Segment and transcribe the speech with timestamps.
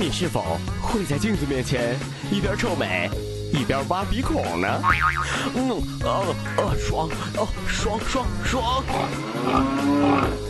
[0.00, 1.94] 你是否会在镜子面前
[2.32, 3.10] 一边臭美
[3.52, 4.66] 一边挖鼻孔呢？
[5.54, 5.70] 嗯，
[6.02, 8.82] 哦哦，爽，哦爽爽爽！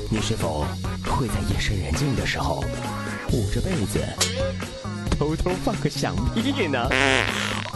[0.09, 0.65] 你是否
[1.05, 2.65] 会在夜深人静的时候
[3.33, 3.99] 捂着被子
[5.19, 6.89] 偷偷放个响屁呢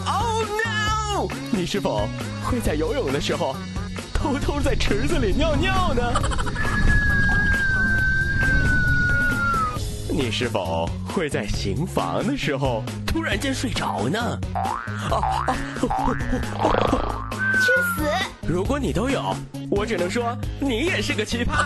[0.05, 1.27] ？Oh no！
[1.51, 2.07] 你是否
[2.45, 3.53] 会在游泳的时候
[4.13, 6.03] 偷偷在池子里尿尿呢？
[10.17, 14.17] 你是否会在行房的时候突然间睡着呢？
[14.63, 14.79] 啊
[15.11, 15.19] 啊！
[17.51, 17.59] 去
[17.97, 18.07] 死！
[18.47, 19.35] 如果你都有，
[19.69, 21.65] 我只能说你也是个奇葩。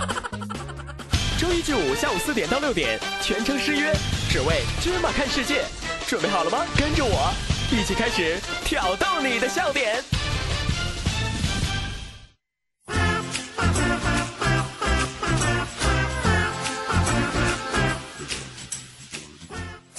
[1.37, 3.93] 周一至五下午四点到六点，全程失约，
[4.31, 5.63] 只为芝麻看世界。
[6.07, 6.65] 准备好了吗？
[6.75, 7.31] 跟着我
[7.71, 10.03] 一起开始挑逗你的笑点。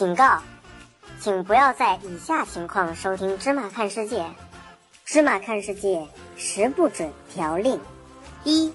[0.01, 0.41] 警告，
[1.21, 4.23] 请不要在以下情况收听《芝麻看世界》。
[5.05, 5.99] 《芝麻看世界》
[6.39, 7.79] 十不准条令：
[8.43, 8.73] 一、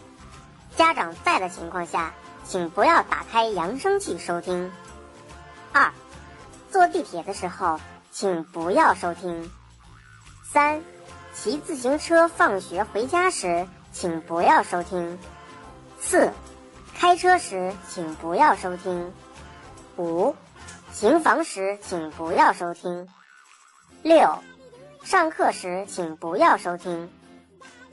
[0.75, 2.13] 家长在的情况下，
[2.43, 4.69] 请不要打开扬声器收听；
[5.73, 5.91] 二、
[6.69, 7.79] 坐地铁的时候，
[8.11, 9.49] 请不要收听；
[10.53, 10.79] 三、
[11.33, 15.17] 骑自行车放学回家时，请不要收听；
[15.99, 16.31] 四、
[16.93, 19.11] 开车时，请不要收听；
[19.97, 20.35] 五。
[20.95, 23.09] 行房时请不要收听。
[24.01, 24.39] 六，
[25.03, 27.11] 上课时请不要收听。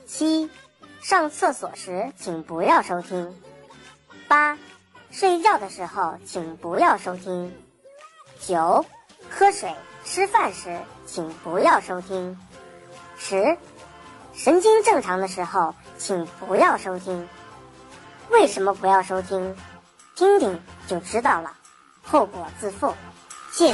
[0.05, 0.49] 七，
[1.01, 3.37] 上厕所时请不要收听。
[4.29, 4.57] 八，
[5.11, 7.53] 睡觉的时候请不要收听。
[8.39, 8.85] 九，
[9.29, 12.39] 喝水、吃饭时请不要收听。
[13.17, 13.57] 十，
[14.33, 17.27] 神经正常的时候请不要收听。
[18.29, 19.57] 为什么不要收听？
[20.15, 21.57] 听听就知道了。
[22.03, 22.93] 后果自负，
[23.51, 23.69] 谢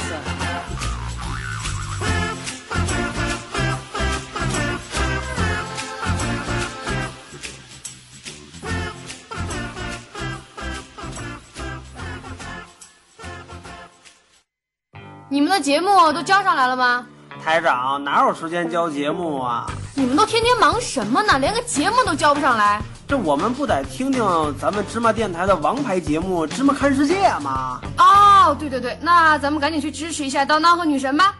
[15.28, 17.06] 你们的节目都交上来了吗？
[17.44, 19.66] 台长哪有时间交节目啊？
[20.00, 21.38] 你们都天天忙什么呢？
[21.38, 22.80] 连个节目都交不上来。
[23.06, 24.24] 这我们不得听听
[24.58, 27.78] 咱们芝麻电台的王牌节目《芝麻看世界》吗？
[27.98, 31.34] 哦，对对对，那咱们赶紧去支持一下当当和女神吧。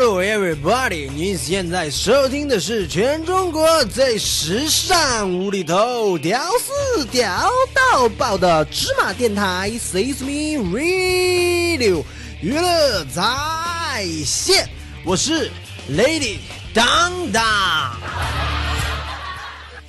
[0.00, 1.10] Hello everybody！
[1.10, 12.04] 您现在收听的是全中国最时尚、无厘头、屌丝屌到爆的芝麻电台 s e s m e Radio
[12.40, 14.68] 娱乐在线，
[15.04, 15.50] 我是
[15.90, 16.36] Lady
[16.72, 17.96] 当当。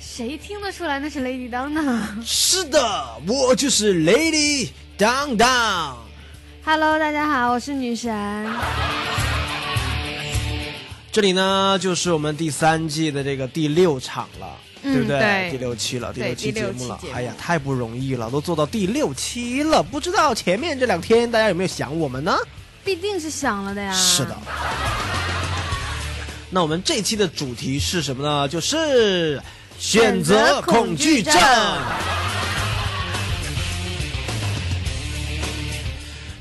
[0.00, 2.20] 谁听得出来那是 Lady 当当？
[2.26, 5.96] 是的，我就是 Lady 当当。
[6.64, 8.12] Hello，大家好，我是女神。
[11.12, 15.18] 这里呢，就是我们第三季的这个第六场了，嗯对不对？
[15.18, 17.00] 对第六期了，第六期节目了。
[17.02, 22.36] 目哎呀，太不容易了，都做到第六期了，不知道前面这两天大家有没有想我们呢？
[22.84, 23.92] 必定是想了的呀。
[23.92, 24.36] 是的。
[26.48, 28.48] 那我们这期的主题是什么呢？
[28.48, 29.42] 就是
[29.80, 31.34] 选择恐惧症。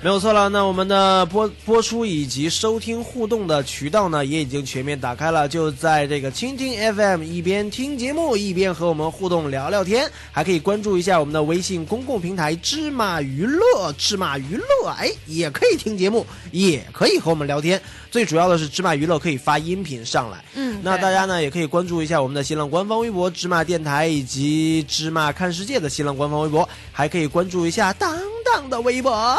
[0.01, 5.45] 没有错了，那我们的播播出以及收听互动的渠道呢，也已经全面打开了。
[5.45, 17.81] 就在这个蜻蜓 FM，一边听节目，一边和我们互动聊聊天，还可以关注一下我们的微信公共平台“芝麻娱乐”，芝麻娱乐，哎，也可以听节目，也可以和我们聊天。
[18.09, 20.41] 最主要的是，芝麻娱乐可以发音频上来。
[20.55, 29.37] 嗯，那大家呢也可以关注一下我们的新浪官方微博“芝麻电台”以及“芝麻看世界”的新浪官方微博，还可以关注一下当当的微博。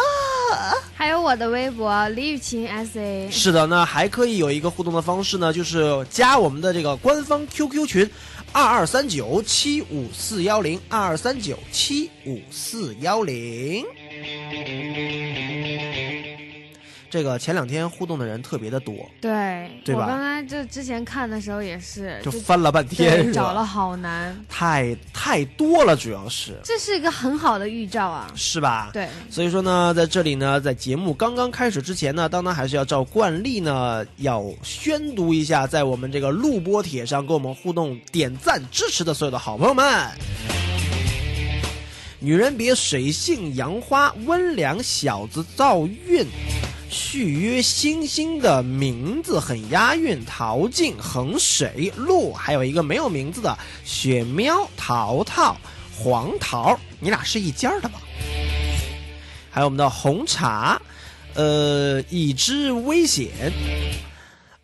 [0.94, 3.30] 还有我的微博李雨晴 SA。
[3.30, 8.10] 是的，那还可以有一个互动的方式呢，就是加我们的这个官方 QQ 群，
[8.52, 13.84] 二二三九七五四幺零二二三九七五四幺零。
[17.10, 28.30] 这个前两天互动的人特别的多，对，对吧我刚才就之前看的时候也是，就翻了半天，找了好难，太太多了，主要是这是一个很好的预兆啊。
[28.36, 28.90] 是吧？
[28.92, 40.08] 对，所以说呢，在这里呢，在节目刚刚开始之前呢，当然还是要照惯例呢，要宣读一下，在我们这个录播帖上跟我们互动、点赞、支持的所有的好朋友们。
[42.20, 46.24] 女人别水性杨花，温良小子造运。
[46.90, 55.56] 续约星星的名字很押韵，陶静、衡水、鹿，还有一个没有名字的雪喵、淘淘、
[55.96, 58.00] 黄桃，你俩是一家的吧？
[59.52, 60.82] 还有我们的红茶，
[61.34, 63.28] 呃，已知危险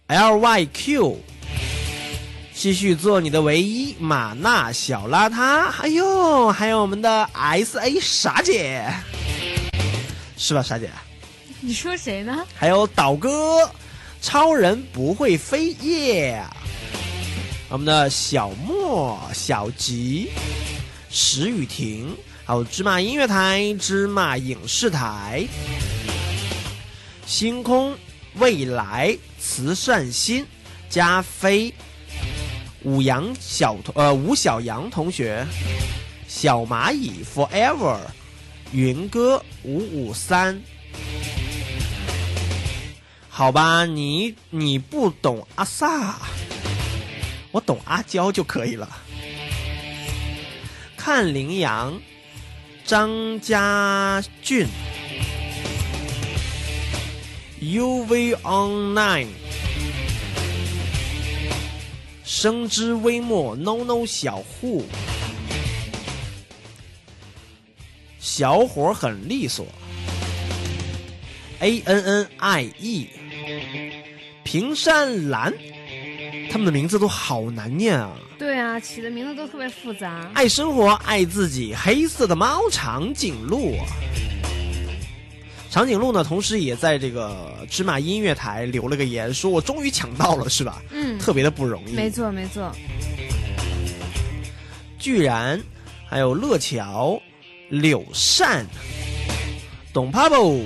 [0.08, 1.19] ，LYQ，
[2.52, 8.84] 继续做你的唯一，马娜小邋遢，哎呦，还有我们的 SA 傻姐，
[10.37, 10.90] 是吧，傻姐？
[11.66, 12.46] 你说谁呢？
[12.54, 13.68] 还有岛哥，
[14.22, 16.40] 超人不会飞耶
[17.68, 20.30] 我们的小莫、小吉、
[21.10, 25.44] 石雨婷，还有芝麻音乐台、芝麻影视台、
[27.26, 27.98] 星空、
[28.34, 30.46] 未来、慈善心、
[30.88, 31.74] 加菲、
[32.84, 35.44] 五羊小同呃吴小杨同学、
[36.28, 37.98] 小蚂蚁 Forever、
[38.70, 40.62] 云哥五五三。
[43.36, 46.16] 好吧，你你不懂阿萨，
[47.50, 48.88] 我懂阿娇就可以了。
[50.96, 52.00] 看羚羊，
[52.86, 54.66] 张家俊
[57.60, 59.28] ，UV Online，
[62.24, 64.86] 生之微末，No No 小户，
[68.18, 69.66] 小伙很利索
[71.60, 73.10] ，A N N I E。
[74.46, 75.52] 平山蓝，
[76.52, 78.12] 他们的名字都好难念啊！
[78.38, 80.31] 对啊，起的名字都特别复杂。
[80.34, 83.75] 爱生活，爱自己，黑色的猫长颈鹿。
[85.69, 90.81] 长颈鹿呢，同时也在这个芝麻音乐台留了个言，说我终于抢到了，是吧？
[90.92, 91.92] 嗯，特别的不容易。
[91.92, 92.70] 没错没错。
[94.96, 95.60] 居然，
[96.08, 97.20] 还有乐桥、
[97.69, 98.64] 柳善、
[99.92, 100.62] 董 Pablo，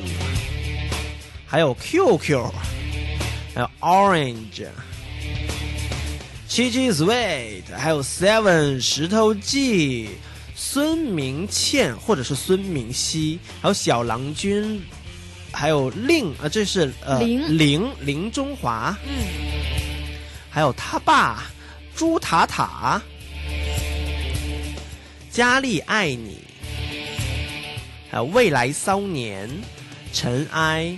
[1.46, 2.44] 还有 QQ。
[3.54, 4.68] 还有 Orange、
[6.46, 10.10] 七七 Sweet，还有 Seven 石头记、
[10.54, 14.80] 孙明倩或者是孙明熙，还有小郎君，
[15.52, 19.12] 还有令啊，这是呃林林林中华，嗯，
[20.48, 21.42] 还有他爸
[21.96, 23.02] 朱塔塔，
[25.30, 26.38] 佳丽爱你，
[28.10, 29.50] 还有未来骚年
[30.12, 30.96] 尘埃。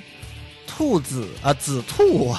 [0.74, 2.34] 兔子啊、呃，紫兔，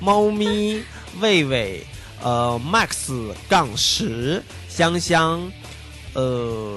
[0.00, 0.82] 猫咪，
[1.20, 1.86] 魏魏，
[2.20, 5.48] 呃，Max 杠十，香香，
[6.12, 6.76] 呃，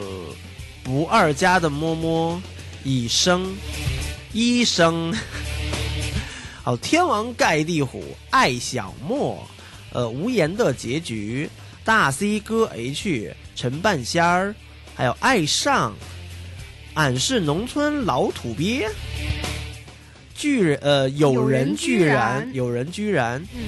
[0.84, 2.40] 不二家的摸摸，
[2.84, 3.56] 以生，
[4.32, 5.12] 医生，
[6.62, 9.44] 好，天王盖地虎，爱小莫，
[9.92, 11.50] 呃，无言的结局，
[11.84, 14.54] 大 C 哥 H，陈半仙儿，
[14.96, 15.96] 还有爱上，
[16.94, 18.88] 俺是农村老土鳖。
[20.36, 23.62] 居然呃，有人居然，有人居然，嗯，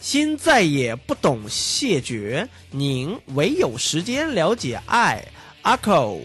[0.00, 5.22] 心再也不懂谢绝，您唯有时间了解爱。
[5.62, 6.18] 阿口，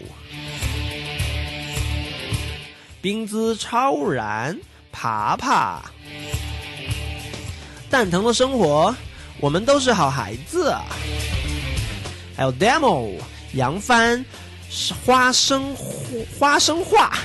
[3.02, 4.58] 冰姿超然，
[4.90, 5.82] 爬爬，
[7.90, 8.96] 蛋疼的生活，
[9.38, 10.74] 我们都是好孩子。
[12.34, 13.12] 还有 demo
[13.52, 14.24] 杨帆，
[14.70, 15.76] 是花生
[16.38, 17.18] 花生话。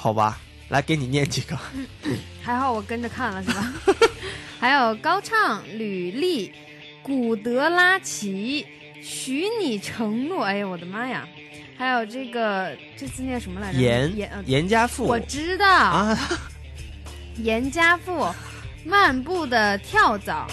[0.00, 0.38] 好吧，
[0.70, 1.58] 来给你念几个。
[2.42, 3.72] 还好我跟着看了是吧？
[4.58, 6.50] 还有高唱吕丽、
[7.02, 8.66] 古德拉奇、
[9.02, 11.28] 许你承诺，哎呀我的妈呀！
[11.76, 13.78] 还有这个这字念什么来着？
[13.78, 16.18] 严严呃严家富，我知道啊，
[17.36, 18.26] 严家富，
[18.84, 20.46] 漫步的跳蚤，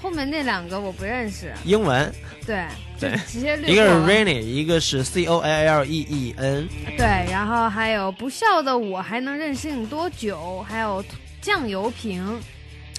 [0.00, 1.52] 后面那两个我不认识。
[1.64, 2.12] 英文
[2.46, 2.64] 对
[3.00, 6.68] 对，直接略一个是 Rainy，一个是 C O L L E E N。
[6.96, 10.64] 对，然后还有不笑的我还能任性多久？
[10.68, 11.04] 还有
[11.40, 12.40] 酱油瓶，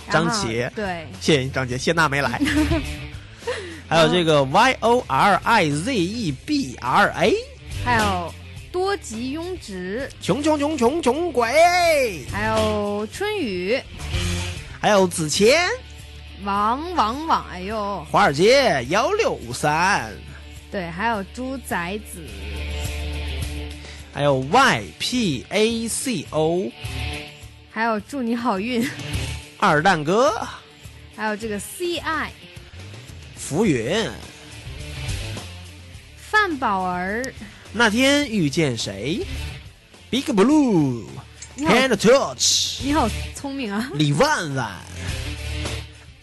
[0.09, 2.39] 张杰对， 谢谢张杰，谢娜没来。
[3.89, 7.35] 还有这个 Y O R I Z E B R A，
[7.83, 8.33] 还有
[8.71, 13.81] 多吉庸直，穷穷穷穷穷鬼，还有春雨，
[14.79, 15.67] 还有子谦，
[16.43, 20.11] 王王王，哎呦，华尔街幺六五三，
[20.71, 22.25] 对，还有猪崽子，
[24.13, 26.71] 还有 Y P A C O
[27.69, 28.89] 还有祝你好运，
[29.57, 30.33] 二蛋哥。
[31.15, 32.29] 还有这个 CI
[33.35, 34.09] 浮云。
[36.15, 37.33] 范宝儿，
[37.73, 39.25] 那天遇见谁
[40.09, 43.91] ？Big Blue，Hand Touch，你好聪明啊！
[43.93, 44.71] 李万万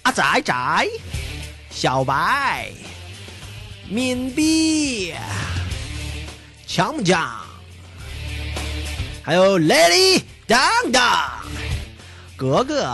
[0.07, 0.89] 阿仔仔
[1.69, 2.71] 小白
[3.89, 5.13] 敏碧
[6.65, 7.29] 强不强？
[9.25, 10.61] 还有 Lady 当
[10.93, 11.29] 当
[12.37, 12.89] 格格，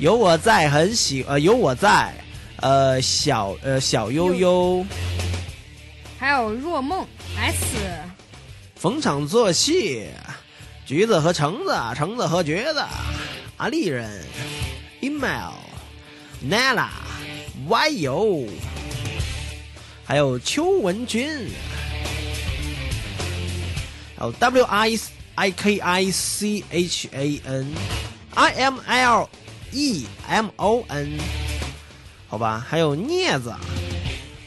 [0.00, 2.12] 有我在很喜呃有我在
[2.56, 4.84] 呃小呃小悠悠。
[6.18, 7.06] 还有若梦
[7.38, 7.64] S，
[8.76, 10.10] 逢场作戏，
[10.84, 12.84] 橘子和橙子，橙子和橘子，
[13.56, 14.26] 阿丽人
[15.00, 15.54] ，email
[16.44, 16.88] nala
[17.68, 18.48] y 游，
[20.04, 21.48] 还有邱文君，
[24.16, 24.98] 还有 w i
[25.36, 27.74] i k i c h a n
[28.34, 29.28] i m l
[29.70, 31.18] e m o n，
[32.28, 33.54] 好吧，还有镊子，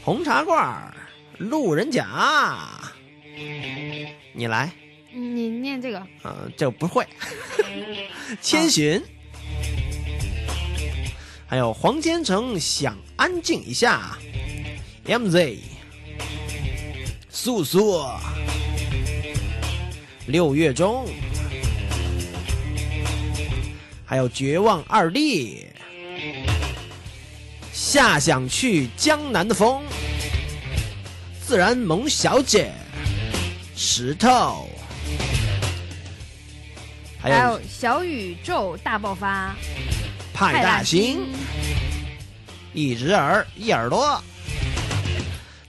[0.04, 0.92] 红茶罐儿，
[1.38, 2.06] 路人甲。
[4.32, 4.70] 你来，
[5.12, 7.06] 你念这个嗯、这不会。
[8.42, 9.02] 千寻，
[11.48, 14.18] 还有黄千成想安静一下
[15.04, 15.58] ，MZ，
[17.30, 18.04] 素素，
[20.26, 21.06] 六月中，
[24.04, 25.66] 还有绝望二弟，
[27.72, 29.84] 夏想去江南的风，
[31.46, 32.72] 自然萌小姐，
[33.76, 34.68] 石头。
[37.20, 39.54] 还有小宇宙大爆发，
[40.36, 41.32] 派大星，
[42.74, 44.22] 一只耳一耳朵，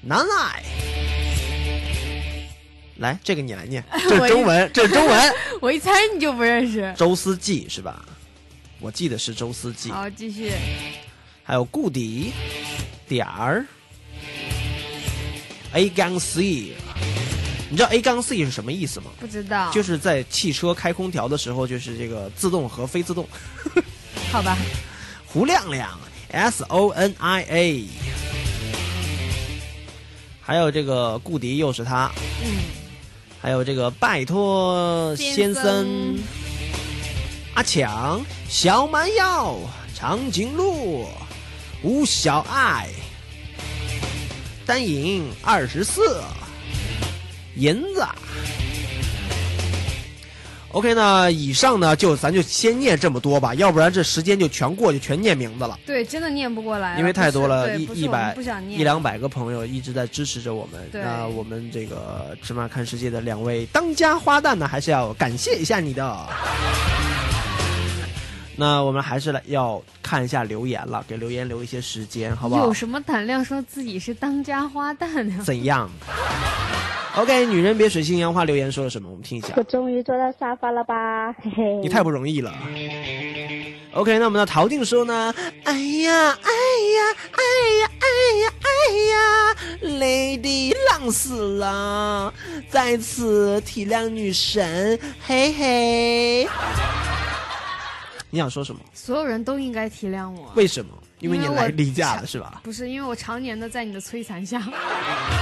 [0.02, 0.62] 难爱。
[2.98, 5.34] 来，这个你来念， 这是中文， 这是中文。
[5.62, 6.94] 我一猜你就不认识。
[6.98, 8.04] 周思季是吧？
[8.82, 9.90] 我记得是周思季。
[9.90, 10.52] 好，继续。
[11.44, 12.34] 还有顾底
[13.08, 13.66] 点儿
[15.72, 16.74] A 杠 C，
[17.70, 19.12] 你知道 A 杠 C 是什么意思吗？
[19.18, 23.26] 不知道，就是在汽车开空调的时候，就是这个自动和非自动。
[24.32, 24.58] 好吧。
[25.26, 27.86] 胡亮亮 S O N I A，
[30.42, 32.12] 还有这个顾迪又是他，
[32.44, 32.50] 嗯，
[33.42, 35.64] 还有这个拜托先生。
[35.64, 36.20] 生
[37.54, 39.58] 阿强小蛮腰
[39.96, 41.08] 长颈鹿
[41.82, 42.88] 吴小爱。
[44.66, 46.22] 单影二十四
[47.56, 48.06] 银子。
[50.78, 55.80] OK 那，以上呢就咱就先念这么多吧，要不然这时间就全过去，全念名字了。
[55.88, 58.38] 对，真的念不过来，因为太多了，一一百
[58.70, 60.88] 一两百个朋友一直在支持着我们。
[60.94, 66.16] 那我们这个芝麻看世界的两位当家花旦呢，还是要感谢一下你的。
[68.60, 72.74] 那我们还是来要看一下留言了，给留言留一些时间，好不好有？
[72.74, 75.44] 什么胆量说自己是当家花旦呢？
[75.46, 75.88] 怎样
[77.16, 79.08] ？OK，女人别水性杨花留言说了什么？
[79.10, 79.64] 我们听一下我。
[79.64, 81.76] 终于坐到沙发了吧，嘿嘿。
[81.84, 82.52] 你太不容易了。
[83.94, 85.34] OK，那我们的陶静说呢？
[85.64, 86.52] 哎呀，哎
[86.98, 87.44] 呀，哎
[87.80, 88.08] 呀，哎
[88.42, 88.70] 呀，哎
[89.12, 89.20] 呀
[90.00, 92.34] ，Lady 浪死了，
[92.70, 96.48] 在此体谅女神，嘿嘿。
[98.30, 98.82] 你想说什么？
[98.94, 100.52] 所有人都应该体谅我。
[100.56, 100.92] 为什么？
[101.20, 102.62] 因为你来例假了是吧？
[102.64, 104.62] 不是因为我常年的在你的摧残下，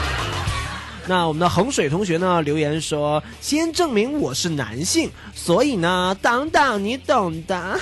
[1.08, 7.77] 那我们的衡水同学呢留言说：“先证明我是男性，所以呢，等等你懂的。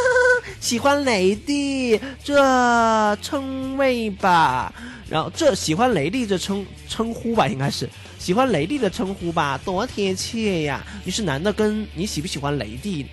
[0.60, 4.72] 喜欢雷弟这称谓吧，
[5.08, 7.88] 然后这喜欢雷弟这称称呼吧，应该是
[8.18, 10.84] 喜欢雷弟的称呼吧，多贴切呀！
[11.04, 13.06] 你是男的，跟你喜不喜欢雷弟，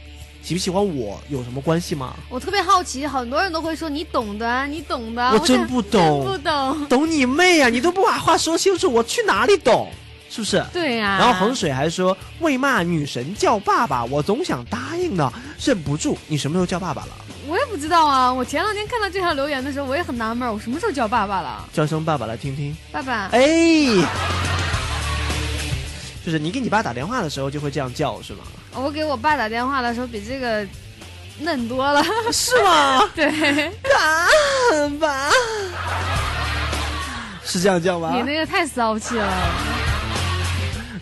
[0.46, 2.14] 喜不喜欢我有什么关系吗？
[2.30, 5.34] 我特别好奇，很多人都会说你懂的啊，你懂的啊。
[5.34, 6.88] 我真不懂不懂。
[6.88, 7.68] 懂你妹啊！
[7.68, 9.90] 你都不把话说清楚，我去哪里懂？
[10.30, 10.64] 是不是？
[10.72, 15.34] 对呀、然后衡水还说为嘛女神叫爸爸，我总想答应呢，
[15.64, 16.16] 忍不住。
[16.28, 17.10] 你什么时候叫爸爸了？
[17.48, 18.32] 我也不知道啊。
[18.32, 21.68] 我前两天看到这条留言的时候，我也很纳闷，我什么时候叫爸爸了？
[21.74, 22.78] 叫声爸爸来听听。
[22.92, 23.88] 爸爸，哎，
[26.24, 28.44] 就是你给你爸打电话的时候就会这样叫是吗？
[28.76, 30.66] 我给我爸打电话的时候比这个
[31.40, 32.04] 嫩多了。
[32.32, 33.04] 是吗？
[33.16, 34.28] 对爸
[35.00, 35.32] 爸
[37.44, 38.22] 是这样叫吗你？
[38.24, 39.28] 那个太骚气了。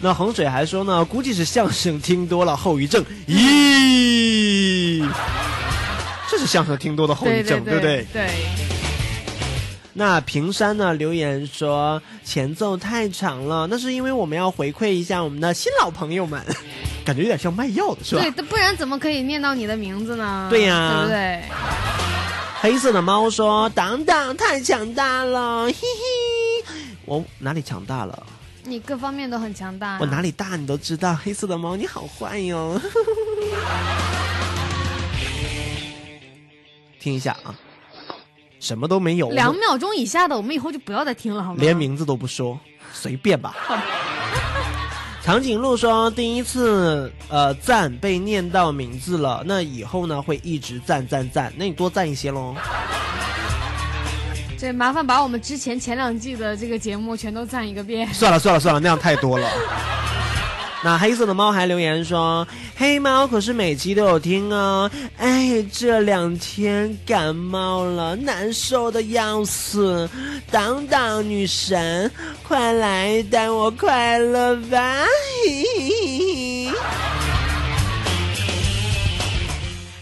[0.02, 3.04] 那衡水还说呢，估计是相声听多了后遗症。
[3.28, 5.08] 咦，
[6.30, 8.06] 这是相声听多的后遗症对症，不对？
[8.12, 8.30] 对。
[9.94, 16.44] 那平山呢留言说前奏太长了，那是因为我们要回馈一下我们的新老朋友们，
[17.06, 18.22] 感觉有点像卖药的是吧？
[18.22, 20.48] 对，不然怎么可以念到你的名字呢？
[20.50, 21.44] 对呀对不对？
[22.62, 26.66] 黑色的猫说：“当当太强大了，嘿嘿。”
[27.06, 28.26] 我哪里强大了？
[28.64, 29.98] 你各方面都很强大。
[30.00, 31.14] 我哪里大你都知道。
[31.14, 32.80] 黑色的猫，你好坏哟！
[37.02, 37.54] 听一下啊，
[38.62, 41.58] 什么都没有，两秒钟以下的，我们以后就不要再听了，好吗？
[41.60, 42.58] 连名字都不说，
[42.94, 43.54] 随便吧。
[45.24, 52.54] 长颈鹿说：“第一次呃赞被念到名字了，那以后呢会一直赞赞赞，那你多赞一些喽。
[54.60, 58.06] ”这麻烦把我们之前前两季的这个节目全都赞一个遍。
[58.14, 59.50] 算了算了算了，那样太多了。
[60.86, 70.10] 那黑色的猫还留言说：“黑猫可是每期都有听哦，哎，这两天感冒了，难受的要死。
[70.52, 72.12] 当当女神，
[72.46, 75.06] 快来带我快乐吧！”
[75.46, 76.74] 嘿嘿嘿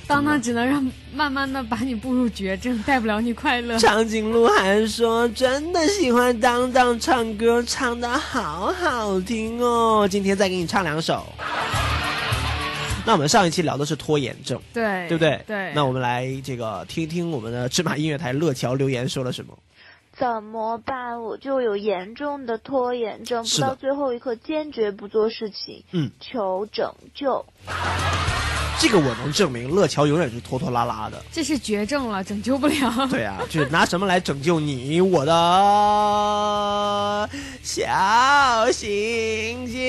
[0.07, 3.77] 当当只能让慢慢的把你步入绝症，带不了你快乐。
[3.77, 11.23] 长颈鹿还说：“真的喜欢当当唱歌，唱的好好听哦。”今天再给你唱两首。
[13.05, 15.39] 那我们上一期聊的是拖延症，对对不对？
[15.45, 15.71] 对。
[15.75, 19.55] 那我们来这个听听我们的芝麻音乐台乐桥留言说了什么。
[20.17, 21.21] 怎么办？
[21.21, 25.83] 我就有严重的拖延症，不到最后一刻坚决不做事情。
[25.91, 27.45] 嗯，求拯救。
[28.79, 31.23] 这个我能证明，乐乔永远是拖拖拉拉的。
[31.31, 33.07] 这是绝症了，拯救不了。
[33.09, 37.29] 对啊，就是拿什么来拯救你，我的
[37.61, 39.79] 小星星？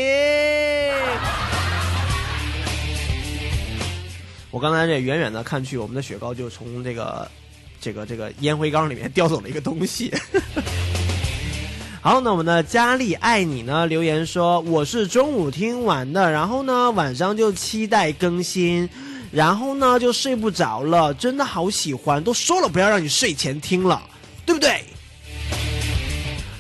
[4.51, 7.27] 我刚才这远远的看去，我们的雪糕就从这个
[7.81, 10.12] 这个这个烟灰缸里面 叼走了一个东西。
[12.05, 13.87] 好，那我们的佳丽爱你呢？
[13.87, 18.91] 留言说我是中午听完的，然后呢晚上就期待更新，
[19.31, 24.03] 然后呢就睡不着了，真的好喜欢，都说了不要让你睡前听了，
[24.45, 24.83] 对不对？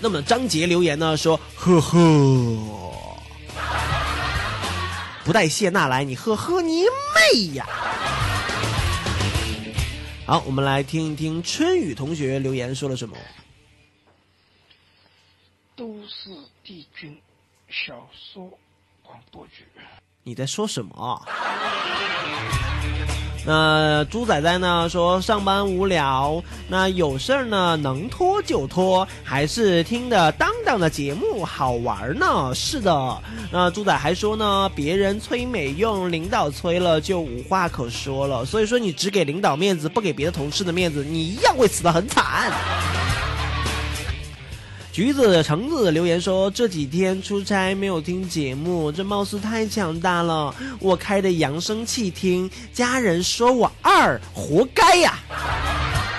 [0.00, 1.98] 那么张杰留言呢说呵呵，
[5.24, 7.66] 不带谢娜来，你呵呵你妹呀！
[10.24, 13.16] 好，我们来听一听春雨同学留言说了什么。
[15.74, 16.30] 都市
[16.62, 17.16] 帝君
[17.68, 18.50] 小说
[19.02, 19.66] 广播剧。
[20.22, 21.22] 你在说什么？
[23.44, 32.54] 那猪仔仔呢说上班无聊，那有事儿呢能拖就拖，还是听的当当的节目好玩呢。
[32.54, 38.44] 是的，那猪仔还说呢，别人催没用，领导催了就无话可说了。
[38.44, 42.52] 所以说你只给领导面子，不给别的同事的面子，你一样会死得很惨。
[44.92, 50.54] 橘子橙子留言说：“这几天出差没有听节目，这貌似太强大了。
[50.80, 55.18] 我开的扬声器听，家人说我二，活该呀！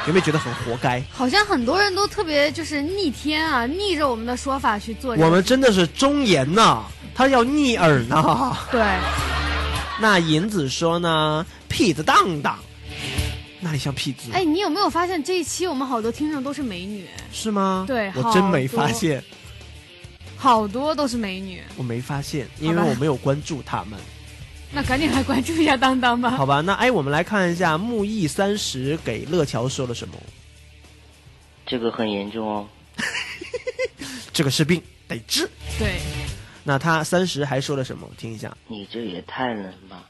[0.07, 0.99] 有没有觉得很活该？
[1.11, 5.15] 好像很多人都特别就是逆天啊，逆着我们的说法去做。
[5.17, 6.81] 我们真的是忠言呐，
[7.13, 8.57] 他要逆耳呢。
[8.71, 8.81] 对，
[10.01, 12.57] 那银子说呢，痞子当当，
[13.63, 14.29] 哪里像屁子？
[14.33, 17.07] 哎，你有没有发现这一期我们好多听众都是美女？
[17.31, 17.85] 是吗？
[17.87, 19.23] 对我真没发现，
[20.35, 21.63] 好多都是美女。
[21.77, 23.97] 我没发现，因为我没有关注他们。
[24.71, 26.31] 那赶紧来关注一下当当吧。
[26.37, 30.15] 好吧，那哎，我们来看一下木易三十给乐乔说了什么。
[31.65, 32.67] 这个很严重哦。
[34.33, 35.49] 这个是病，得治。
[35.79, 35.99] 对，
[36.63, 38.07] 那他三十还说了什么？
[38.09, 38.55] 我听一下。
[38.67, 40.09] 你这也太冷吧！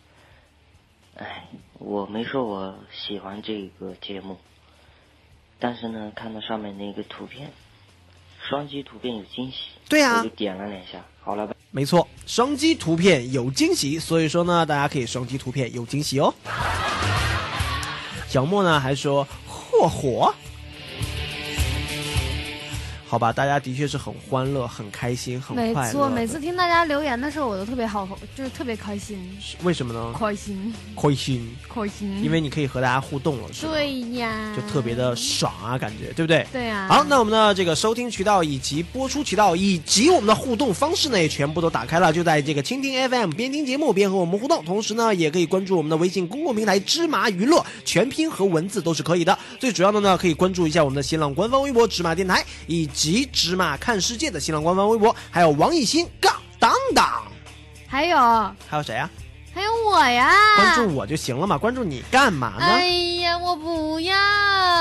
[1.15, 1.47] 哎，
[1.85, 4.37] 我没说我喜欢这个节目，
[5.59, 7.51] 但是呢，看到上面那个图片，
[8.41, 9.57] 双击图片有惊喜，
[9.89, 11.03] 对呀我就点了两下。
[11.21, 11.53] 好了吧？
[11.71, 16.33] 没错，双击图片有惊喜，所以说呢，大家可以双击图片有惊喜哦。
[18.29, 20.33] 小莫呢还说嚯火，
[23.13, 25.73] 好吧，大家的确是很欢乐、很开心、很快乐。
[25.83, 29.19] 没错，每次听大家留言的时候，我都特别好，就是特别开心，
[29.61, 30.11] 为什么呢？
[30.17, 32.23] 开心，开心，开心。
[32.23, 33.73] 因为你可以和大家互动了，是吧？
[33.73, 36.43] 对呀，就特别的爽啊，感觉对不对？
[36.51, 36.87] 对呀。
[36.89, 49.37] 好，那我们的这个收听渠道以及播出渠道以及我们的互动方式呢，也全部都打开了，就在这个蜻蜓 FM 边听节目边和我们互动，同时呢，也可以关注我们的微信公共平台芝麻娱乐，全拼和文字都是可以的。
[49.59, 57.05] 最主要的呢，可以关注一下我们的新浪官方微博芝麻电台，以及芝麻看世界的新浪官方微博，还有王艺兴杠当当，
[57.87, 58.17] 还有
[58.69, 59.09] 还有谁啊？
[59.53, 62.65] 还有我呀，关注我就行了嘛，关注你干嘛呢？
[62.65, 62.87] 哎
[63.21, 64.15] 呀，我不要。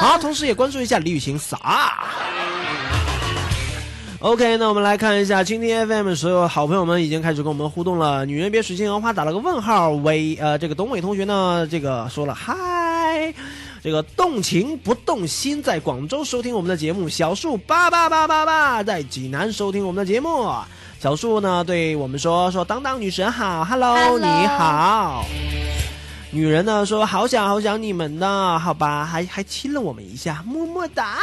[0.00, 2.04] 好，同时也关注一下李雨晴啥。
[4.20, 8.24] OK，那我们来看一下蜻蜓 FM 所有好朋友们已经开始跟我们互动了。
[8.24, 13.34] 女人别水性杨花打了个问号，伟呃这个董伟同学呢，这个说了嗨。
[13.82, 20.48] 这个动情不动心在广州收听我们的节目，小树八八八八八在济南收听我们的节目。
[21.00, 25.24] 小树呢对我们说说当当女神好，Hello，Hello 你好。
[26.30, 31.18] 女人呢说好想好想你们呢，好吧，还还亲了我们一下，么么哒。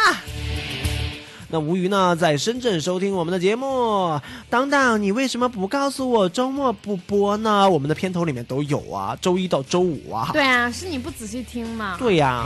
[1.52, 4.22] 那吴鱼呢，在深圳收听我们的节目。
[4.52, 7.68] 当当，你为什么不告诉我周末不播呢？
[7.68, 10.30] 我们的片头里面都有啊，周一到周五啊。
[10.32, 11.98] 对啊，是你不仔细听嘛？
[11.98, 12.46] 对呀、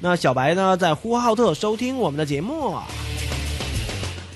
[0.00, 2.78] 那小白呢，在呼和浩特收听我们的节目。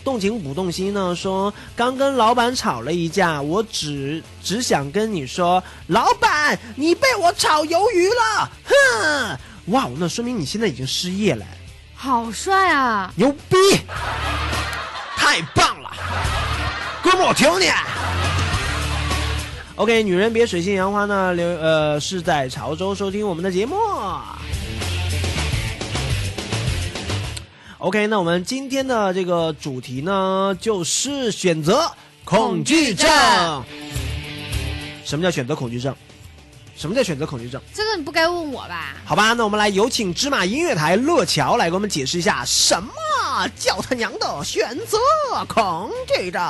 [0.05, 9.39] 动情不动心呢，说刚跟老板吵了一架，我只只想跟你说，老板，你被我炒鱿鱼了，哼！
[9.73, 11.47] 哇，那说明你现在已经失业了，
[12.03, 13.13] 好帅啊！
[13.15, 13.57] 牛逼！
[15.19, 15.91] 太棒了，
[17.03, 17.67] 哥们，我挺你。
[19.75, 23.77] OK，女人别水性杨花呢，留呃是在潮州收听我们的节目。
[27.77, 31.93] OK，那我们今天的这个主题呢，就是选择
[32.25, 33.11] 恐惧症。
[35.05, 35.95] 什么叫选择恐惧症？
[36.81, 37.61] 什么叫选择恐惧症？
[37.75, 38.97] 这个你不该问我吧？
[39.05, 42.91] 好吧，那我们来有请芝麻音乐台乐乔来给我们解释一下，什么
[43.55, 44.97] 叫他娘的选择
[45.47, 46.41] 恐惧症？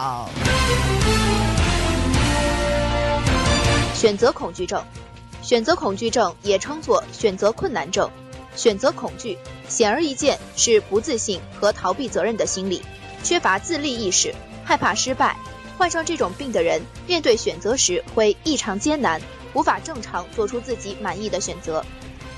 [3.92, 4.84] 选择恐惧症，
[5.42, 8.08] 选择恐惧症也称作选择困难症。
[8.54, 9.36] 选择恐惧，
[9.68, 12.82] 显而易见是不自信和逃避责任的心理，
[13.24, 14.32] 缺乏自立意识，
[14.64, 15.36] 害怕失败。
[15.76, 19.20] 患上这种病的人，面对选择时会异常艰难，
[19.54, 21.84] 无法正常做出自己满意的选择。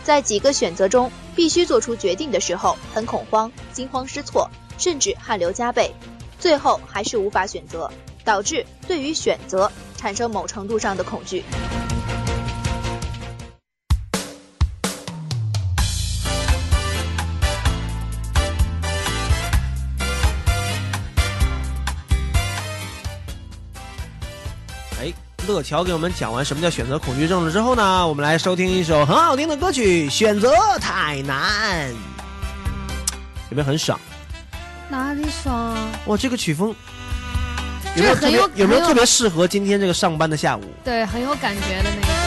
[0.04, 5.92] 在几个选择中必须做出决定的时候，很恐慌、惊慌失措，甚至汗流浃背，
[6.40, 7.90] 最后还是无法选择，
[8.24, 11.44] 导致对于选择产生某程度上的恐惧。
[25.52, 31.90] 哎，乐乔给我们讲完什么叫选择恐惧症了之后呢，我们来收听一首很好听的歌曲《选择太难》，
[33.50, 34.00] 有没有很爽？
[34.88, 35.76] 哪里爽？
[36.06, 36.74] 哇，这个曲风
[37.94, 40.62] 有没有特别有很有有没有特别适合今天这个上班的下午？
[40.82, 42.21] 对，很有感觉的那种。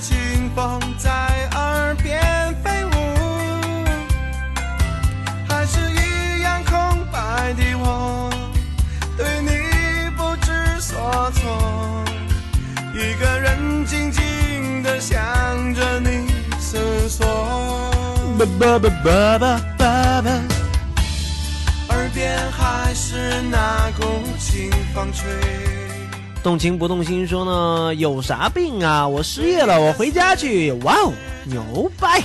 [0.00, 1.10] 清风在
[1.54, 2.90] 耳边飞舞，
[5.48, 8.30] 还是一样空白的我，
[9.16, 9.50] 对你
[10.16, 12.04] 不知所措。
[12.94, 15.16] 一个人静静的想
[15.74, 16.28] 着你
[16.58, 17.26] 思索。
[21.88, 25.85] 耳边还是那股清风吹。
[26.46, 29.08] 动情不动心说呢，有啥病啊？
[29.08, 30.70] 我失业了，我回家去。
[30.84, 31.12] 哇哦，
[31.44, 32.22] 牛掰！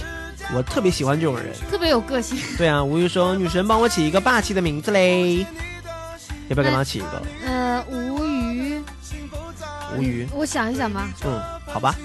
[0.54, 1.48] 我特别喜欢这种人。
[1.72, 2.38] 特别有个性。
[2.56, 5.44] 对啊，吴鱼说，女神帮我起一个霸气的名字嘞，
[6.50, 7.24] 要不要给他起一个？
[7.48, 8.80] 呃，无鱼，
[9.98, 10.28] 无鱼。
[10.36, 11.10] 我想一想吧。
[11.26, 11.96] 嗯，好吧。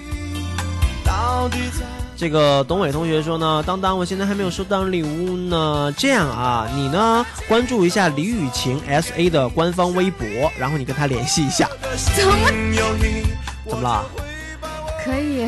[2.17, 5.93] 这个董伟同学说呢，当当，我现在还没有收到礼物呢。
[5.95, 10.27] 这样啊，你呢关注一下李雨晴 S A 的官方微博，
[10.57, 11.69] 然后你跟他联系一下。
[12.15, 12.33] 怎么？
[13.69, 14.03] 怎么了？
[15.05, 15.47] 可以。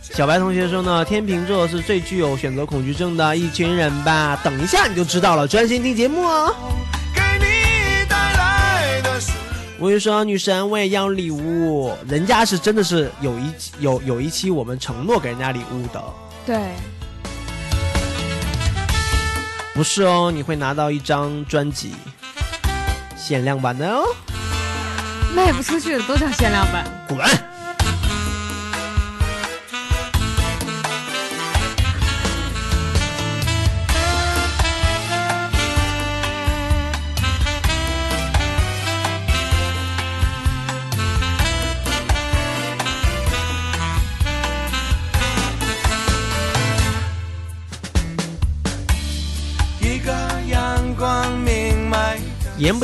[0.00, 4.38] 小白同学说呢，天秤座是最具有选择恐惧症的一群人吧？
[4.44, 6.54] 等一下你就知道了，专心听节目哦。
[9.80, 16.02] 我就说女神，我也要礼物，人家是真的是有一有有一期我们承诺给人家礼物的，
[16.44, 16.58] 对，
[19.74, 21.92] 不是哦，你会拿到一张专辑，
[23.16, 24.04] 限量版的哦，
[25.36, 26.84] 卖不出去的都叫限量版。
[27.06, 27.18] 滚！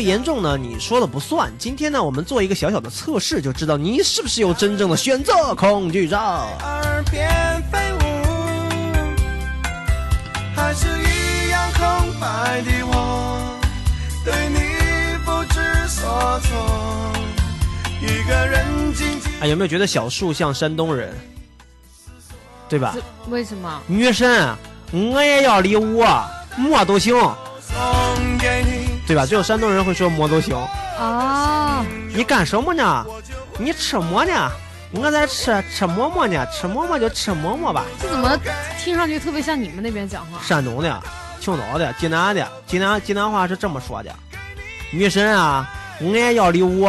[0.04, 0.56] 严重呢？
[0.56, 1.52] 你说了不算。
[1.58, 6.18] 今天呢，我们做一个小小的测试，就知道你是不是有真正的选择恐惧症。
[6.18, 7.98] 耳边飞舞，
[10.54, 13.58] 还是一样空白的我，
[14.24, 14.58] 对你
[15.24, 17.12] 不知所措。
[18.00, 19.32] 一个人静静。
[19.40, 21.12] 哎，有没有觉得小树像山东人？
[22.68, 22.94] 对吧？
[23.28, 23.80] 为什么？
[23.86, 24.54] 女神，
[24.92, 26.04] 我也要礼物，
[26.56, 27.14] 么都行。
[29.06, 29.26] 对吧？
[29.26, 30.56] 只有山东人会说么都行。
[30.98, 31.84] 哦。
[32.14, 33.04] 你干什么呢？
[33.58, 34.50] 你吃么呢？
[34.92, 37.84] 我在吃吃馍馍呢，吃馍馍就吃馍馍吧。
[38.00, 38.38] 这怎么
[38.78, 40.38] 听上去特别像你们那边讲话？
[40.40, 41.02] 山东的、
[41.40, 44.14] 青岛的、济南的，济南济南话是这么说的：
[44.92, 45.68] 女神啊，
[46.00, 46.88] 我也要礼物，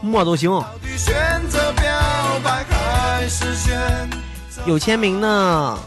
[0.00, 0.50] 么都行。
[4.64, 5.78] 有签名呢。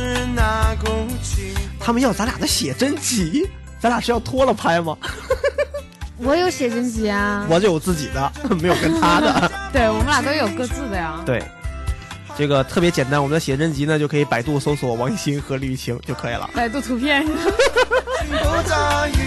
[0.00, 1.54] 是那股气。
[1.78, 4.96] 他们要咱俩的写真集，咱俩是要脱了拍吗？
[6.16, 9.50] 我有写真集啊，我就有自己的， 没有跟他的。
[9.72, 11.20] 对我们俩都有各自的呀。
[11.26, 11.42] 对，
[12.36, 16.48] 这个特别简单，我们的写真集呢就可以百度搜索王心和李玉清就可以了。
[16.54, 17.26] 百度图片。
[17.26, 19.18] 不在意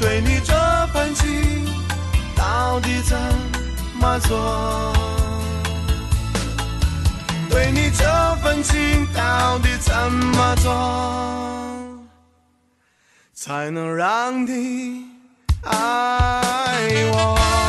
[0.00, 0.54] 对你这
[0.92, 1.66] 份情
[2.36, 3.16] 到底怎
[4.00, 5.27] 么做？
[7.48, 8.04] 对你这
[8.42, 12.06] 份情到底怎么做，
[13.34, 15.06] 才能让你
[15.62, 16.82] 爱
[17.12, 17.67] 我？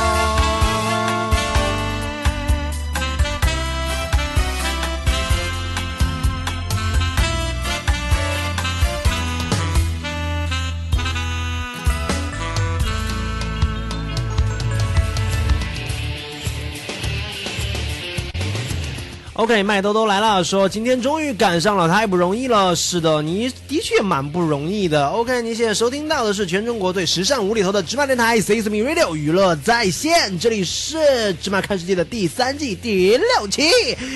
[19.40, 22.76] OK，麦兜兜来了，说今天终于赶上了，太不容易了。
[22.76, 25.08] 是的，你的确蛮不容易的。
[25.08, 33.64] OK，你现在收听到的是全中国最时尚无厘头的芝麻电台 s e s m e Radio 娱乐在线，这里是芝麻看世界的第三季第六期。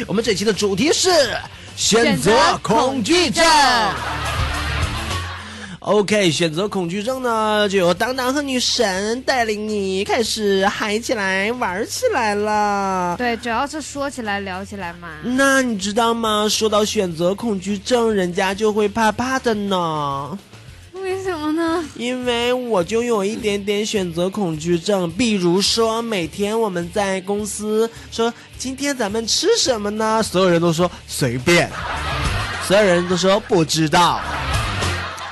[0.08, 1.10] 我们这期的主题是
[1.78, 2.30] 选择
[2.62, 3.46] 恐惧症。
[5.86, 13.18] OK，选择恐惧症呢，就由当当和女神带领你开始嗨起来、玩起来了。
[13.18, 15.10] 对，主要是说起来、聊起来嘛。
[15.24, 16.48] 那你知道吗？
[16.50, 20.40] 说到选择恐惧症，人家就会怕怕的呢。
[20.94, 21.84] 为什么呢？
[21.98, 30.24] 因为我就有一点点选择恐惧症，比如说每天我们在公司说今天咱们吃什么呢？
[30.24, 31.70] 所有人都说随便，
[32.66, 34.22] 所有人都说不知道。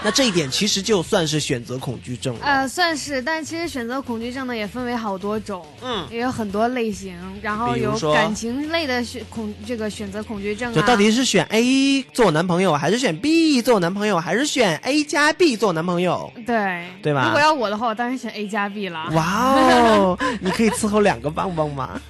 [0.03, 2.39] 那这一点其实就算是选择恐惧症了。
[2.43, 10.75] 呃，算是，但其实选择恐惧症呢也分为好多种，嗯，也有很多类型，然后有感情类的选恐这个选择恐惧症啊。
[10.75, 16.33] 就到底是选 A 做男朋友，还是选 B 做男朋友，还是选 A 加 B 做男朋友？
[16.47, 17.25] 对，对吧？
[17.25, 19.07] 如果要我的话，我当然选 A 加 B 了。
[19.11, 22.01] 哇哦，你可以伺候两个棒棒吗？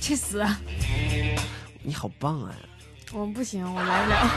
[0.00, 0.44] 去死！
[1.82, 2.50] 你好棒啊！
[3.12, 4.30] 我不行，我来不了。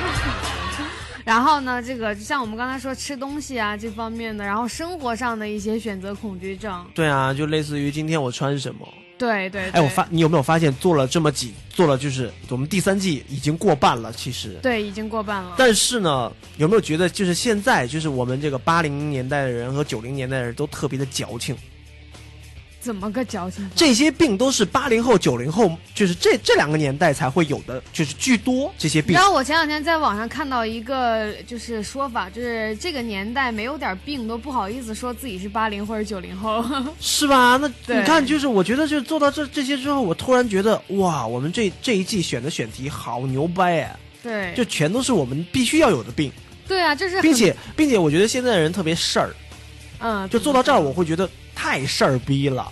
[1.28, 6.86] 然后呢，这个像我们刚才说吃东西啊这方面的，然后生活上的一些选择恐惧症。
[6.96, 8.88] 对啊，就类似于今天我穿什么。
[9.18, 9.70] 对对。
[9.72, 14.58] 哎，我发你有没有发现做了这么几做了就是我们第三季已经过半了，其实。
[14.64, 15.56] 对，已经过半了。
[15.58, 21.54] 但是呢，有没有觉得就是现在就是我们这个八零年代的人和九零年代的人都特别的矫情？
[22.80, 23.70] 怎么个矫情？
[23.76, 29.14] 这些病都是八零后、九零后，就是这这两个年代才会有的，就是居多这些病。
[29.14, 36.64] 然后我前两天在网上看到一个就是说法，就是这个年代没有点病都不好意思说自己是八零或者九零后，
[37.02, 37.58] 是吧？
[37.58, 44.00] 那你看，就是我觉得就做到这这些之后，我突然觉得哇，我们这这一季选的选题好牛掰哎！
[44.24, 46.32] 对，就全都是我们必须要有的病。
[46.68, 49.30] 对啊，这是并且并且我觉得现在的人特别事儿，
[50.00, 52.72] 嗯，就做到这儿，我会觉得太事儿逼了。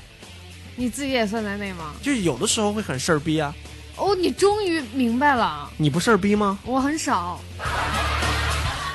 [0.75, 1.95] 你自己也算在内吗？
[2.03, 3.51] 就是有的时候会很事儿逼啊。
[3.95, 5.67] 哦，你终于明白了。
[5.75, 6.59] 你不事儿逼吗？
[6.63, 7.41] 我很少。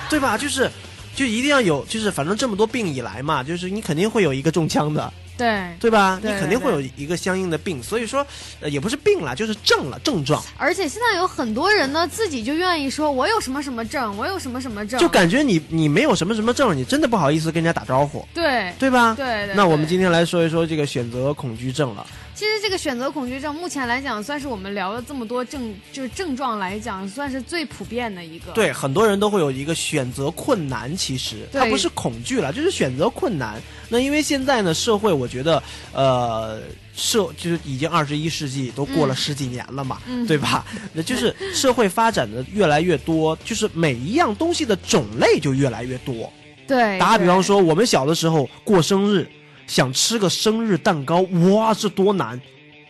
[0.08, 0.38] 对吧？
[0.38, 0.70] 就是，
[1.16, 5.12] 就一定要有，就是反正这么多病以来嘛，就是你肯定会有一个中枪的。
[5.40, 5.76] 对。
[5.80, 6.18] 对吧？
[6.22, 8.26] 对你肯定会有一个相应的病，所以说，
[8.60, 10.42] 呃，也不是病了，就是症了，症状。
[10.56, 18.26] 而且现在有很多人呢，自己就愿意说，我有什么什么症，我有什么什么症，就感觉你你没有什么什么症，你真的不好意思跟人家打招呼。
[18.34, 18.72] 对。
[18.78, 19.14] 对吧？
[19.16, 19.54] 对对。
[19.54, 22.06] 那我们今天来说一说这个选择恐惧症了。
[22.40, 28.50] 其实这个选择恐惧症，目前来讲，算是我们聊了这么多症，就是症状来讲，算是最普遍的一个。
[28.52, 33.60] 对，很多人都会有一个选择困难，其实它不是恐惧了，就是选择困难。
[33.90, 36.62] 那因为现在呢，社会我觉得，呃，
[36.94, 40.64] 社就是已经二十一世纪都过了嗯十几年了嘛，嗯对吧？
[40.94, 46.32] 那就是社会发展的越来越多，就是每一样东西的种类就越来越多。
[46.66, 49.28] 对，打个比方说，我们小的时候过生日，
[49.70, 51.20] 想吃个生日蛋糕，
[51.54, 52.38] 哇，这多难！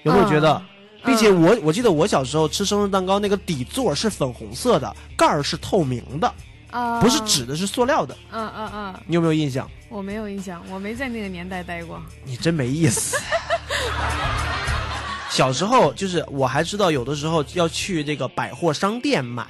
[0.03, 0.55] 有没有觉得？
[0.55, 0.67] 嗯
[1.03, 6.31] 并且我我记得我小时候吃生日蛋糕，那个底座是粉红色的，盖儿是透明的，
[6.71, 8.15] 啊，不是纸的，是塑料的。
[8.31, 9.67] 嗯嗯嗯，你有没有印象？
[9.89, 11.99] 我没有印象，我没在那个年代待过。
[12.23, 13.19] 你真没意思。
[15.31, 19.47] 小时候就是我还知道，有的时候要去这个百货商店买，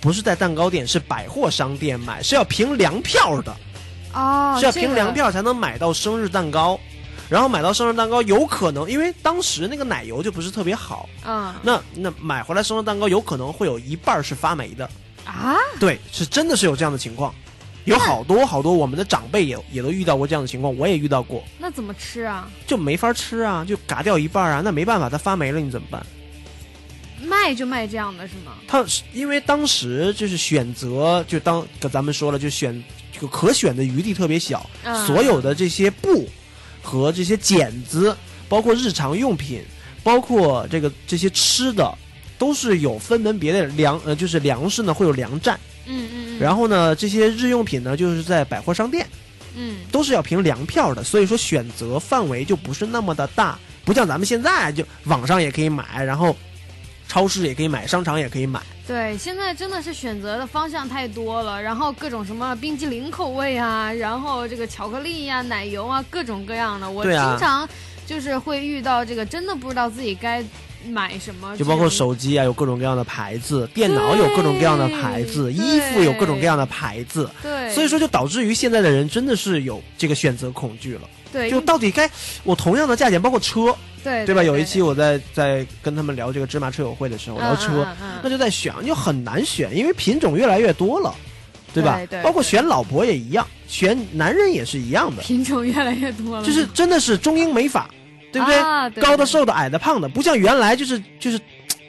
[0.00, 3.56] 不是在蛋糕店，是百货商店买，是要凭粮票的。
[4.16, 6.80] 哦，是要凭粮票才能买到生日蛋糕，
[7.28, 14.88] 然后买到生日蛋糕有可能，因为当时那个奶油就不是特别好，嗯那那买回来生日蛋糕有可能会有一半是发霉的，
[15.24, 17.34] 啊，对，是真的是有这样的情况，
[17.84, 22.48] 有好多好多我们的长辈也也都遇到过这样的情况，我也遇到过，那怎么吃啊？
[22.66, 26.04] 就没法吃啊，就嘎掉一半啊，那没办法，它发霉了你怎么办？
[27.22, 28.52] 卖就卖这样的是吗？
[28.68, 36.28] 他是因为当时就是选择，就当跟咱们说了，就选这个可选的余地特别小，嗯所有的这些布
[36.82, 38.16] 和这些剪子，
[38.48, 39.62] 包括日常用品，
[40.02, 41.92] 包括这个这些吃的，
[42.38, 46.38] 都是有分门别类的粮，呃，就是粮食呢会有粮站，嗯嗯嗯。
[46.38, 49.06] 然后呢这些日用品呢就是在百货商店，
[49.56, 56.36] 嗯，都是要凭粮票的，所以说选择范围就不是那么的大，不像咱们现在就网上也可以买，然后
[57.08, 58.60] 超市也可以买，商场也可以买。
[58.86, 66.88] 对，现在真的是选择的方向太多了，然后各种什么冰激凌口味啊，然后这个巧克力呀、奶油啊，各种各样的。
[66.88, 67.68] 我经常
[68.06, 70.44] 就是会遇到这个，真的不知道自己该
[70.88, 77.28] 买什么，就包括手机啊，有各种各样的牌子；电脑有各种各样的牌子；衣服有各种各样的牌子。
[77.42, 81.02] 对，所以说，就导致于现在的人真的是有这个选择恐惧了。
[81.32, 82.10] 对，就到底该
[82.44, 84.42] 我同样的价钱，包括车，对对吧？
[84.42, 91.14] 对有一期我在在跟他们聊这个芝麻车友会的时候，嗯聊车嗯嗯嗯，那就在选，就很难选，因为品种越来越多了，
[91.74, 92.22] 对吧对对？
[92.22, 97.90] 包括选老婆也一样，选男人也是一样的，品种越来越多了，就是真的是中英美法，
[98.32, 99.02] 对不对？
[99.02, 101.38] 高的、瘦的、矮的、胖的，不像原来就是就是。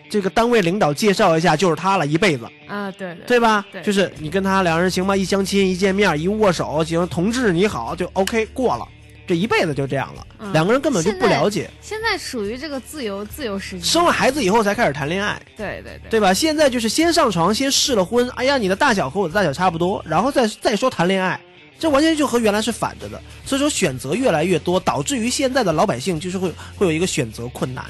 [0.10, 3.66] 这个单位领导介绍一下，就是他了，一辈子，啊，对对对吧？
[3.74, 8.88] 对，就是你跟他两人行吗，一相亲、一见面、一握手，行，同志你好，就 OK 过了，
[9.28, 10.26] 这一辈子就这样了。
[10.40, 16.34] 嗯两个人根本就不了解，现在属于这个自由自由时间，生了孩子以后才开始谈恋爱，对对对，对吧？
[16.34, 21.40] 现在就是先上床，先试了婚，哎呀，你的大小和我的大小差不多，然后再再说谈恋爱，
[21.78, 23.22] 这完全就和原来是反着的。
[23.46, 27.84] 所以说选择越来越多，导致于现在的老百姓就是会会有一个选择困难，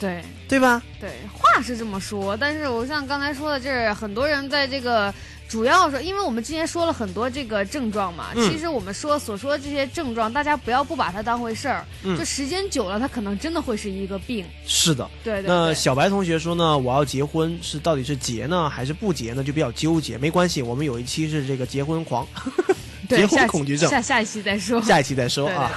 [0.00, 0.80] 对对吧？
[1.00, 1.10] 对，
[1.58, 5.12] 话是这么说，但是我像刚才说的，这很多人在这个
[5.48, 14.46] 主要是，因为我们之前说了很多这个症状嘛，嗯其实我们说所说的这些症状，大家不要不把它当回事儿，嗯就时间久了，它可能真的会是一个病。
[14.64, 19.42] 是的，对对那小白同学说呢，我要结婚是到底是结呢还是不结呢？
[19.42, 20.16] 就比较纠结。
[20.16, 22.24] 没关系，我们有一期是这个结婚狂，
[23.08, 24.80] 对，结婚恐惧症，下下一期再说。
[24.82, 25.72] 下一期再说对啊。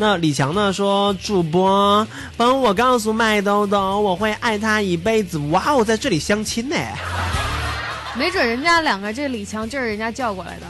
[0.00, 2.06] 那李强呢说，主播
[2.36, 5.38] 帮我告诉麦兜兜，我会爱他一辈子。
[5.50, 6.76] 哇哦，在这里相亲呢。
[8.16, 10.66] 没准人家两个这李强就是人家叫过来的。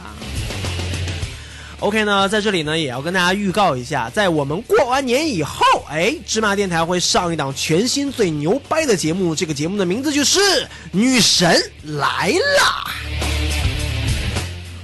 [1.79, 10.39] OK 呢，在这里呢也要跟大家预告一下，在我们过完年以后，哎，芝麻电台会上一档全新最牛掰的节目，这个节目的名字就是
[10.91, 12.83] 《女神来啦》。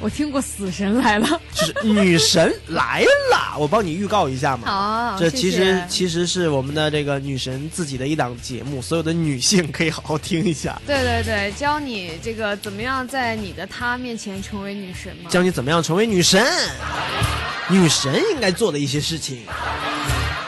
[0.05, 3.57] 我听过死神来了，就是女神来了！
[3.57, 4.67] 我帮你预告一下嘛。
[4.67, 15.29] 好这其实谢其实是我们的这个女神自己的一档节目，所有的女性可以好好听一下，对对对，教你这个怎么样在你的他面前成为女神嘛。
[15.31, 16.45] 教你怎么样成为女神，
[17.67, 19.39] 女神应该做的一些事情。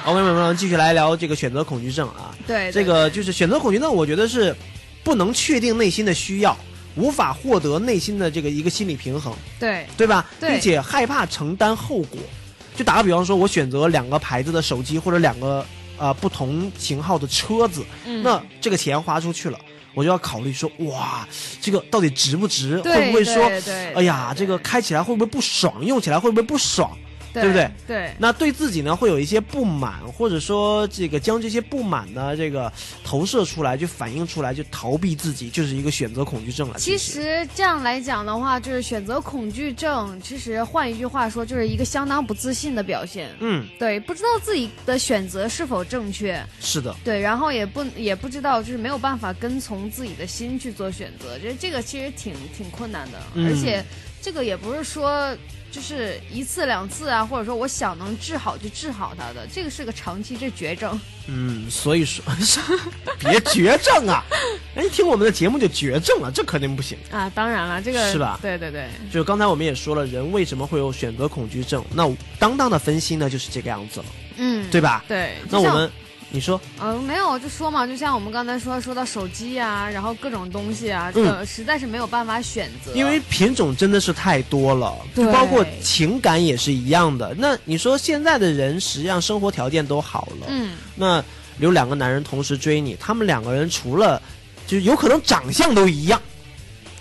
[0.05, 2.29] OK，我们继续来聊这个选择恐惧症啊。
[2.45, 4.55] 对对这个就是选择恐惧症，我觉得是
[5.03, 6.55] 不能确定内心的需要，
[6.97, 9.33] 无法获得内心的这个一个心理平衡。
[9.59, 10.25] 对对吧？
[10.39, 12.19] 对并且害怕承担后果。
[12.75, 15.65] 就打个比方说，我选择两个牌子的手机或者两个
[15.97, 19.57] 呃不同型号的车子，嗯那这个钱花出去了。
[19.95, 21.27] 我就要考虑说，哇，
[21.59, 22.79] 这个到底值不值？
[22.81, 23.43] 会不会说
[23.95, 25.83] 哎呀，这个开起来会不会不爽？
[25.83, 26.95] 用起来会不会不爽？
[27.41, 27.71] 对不对？
[27.87, 32.71] 对那对自己呢会有一些不满，或者说这个将这些不满呢这个
[33.03, 36.79] 投射出来，就反映出来，就逃避自己，就是一个选择恐惧症了。
[36.79, 40.19] 其实这样来讲的话，就是选择恐惧症。
[40.21, 43.29] 其实换一句话说，就是一个相当不自信的表现。
[43.39, 46.43] 嗯，对，不知道自己的选择是否正确。
[46.59, 53.83] 是的，对，然后也不也不知道，就是没有办法跟从自己的心去做选择，觉得这个其实挺挺困难的，嗯而且
[54.21, 55.35] 这个也不是说
[55.71, 60.99] 就是一次两次啊，或者说我想能治好就治好他的，这个是个长期这绝症。
[61.27, 62.23] 嗯，所以说
[63.19, 64.23] 别绝症啊！
[64.75, 66.97] 哎，听我们的节目就绝症了，这肯定不行。
[67.11, 71.83] 啊，当然了，这个是吧对对对，就刚才我们也说了，人为什么会有选择恐惧症？
[71.93, 72.09] 那
[72.39, 74.05] 当当的分析呢，就是这个样子了，
[74.37, 75.03] 嗯，对吧？
[75.07, 75.33] 对。
[75.49, 75.91] 那我们，
[76.37, 84.95] 你说，呃，没有，就说嘛，就像我们刚才说说到手机啊，然后各种东西啊，嗯这个实在是没有办法选择，因为品种真的是太多了，
[85.33, 87.33] 包括情感也是一样的。
[87.39, 91.23] 那你说现在的人实际上生活条件都好了，嗯，那
[91.57, 94.21] 有两个男人同时追你，他们两个人除了
[94.67, 96.21] 就有可能长相都一样，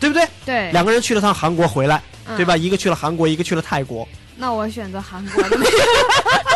[0.00, 0.26] 对不对？
[0.46, 2.56] 对两个人去了趟韩国回来，嗯对吧？
[2.56, 5.70] 一个去了韩国，一个去了泰国，那我选择韩国的那个。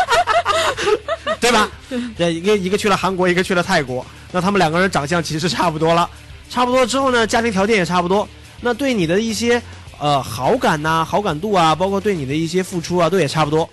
[1.39, 1.69] 对吧？
[2.17, 6.09] 对，一个一个去了韩国，一个去了泰国，那他们两个人长相其实差不多了，
[6.49, 8.27] 差不多之后呢，家庭条件也差不多，
[8.59, 9.61] 那对你的一些
[9.99, 13.69] 呃好感呐、好感度啊，包括对你的一些付出啊，都也差不多，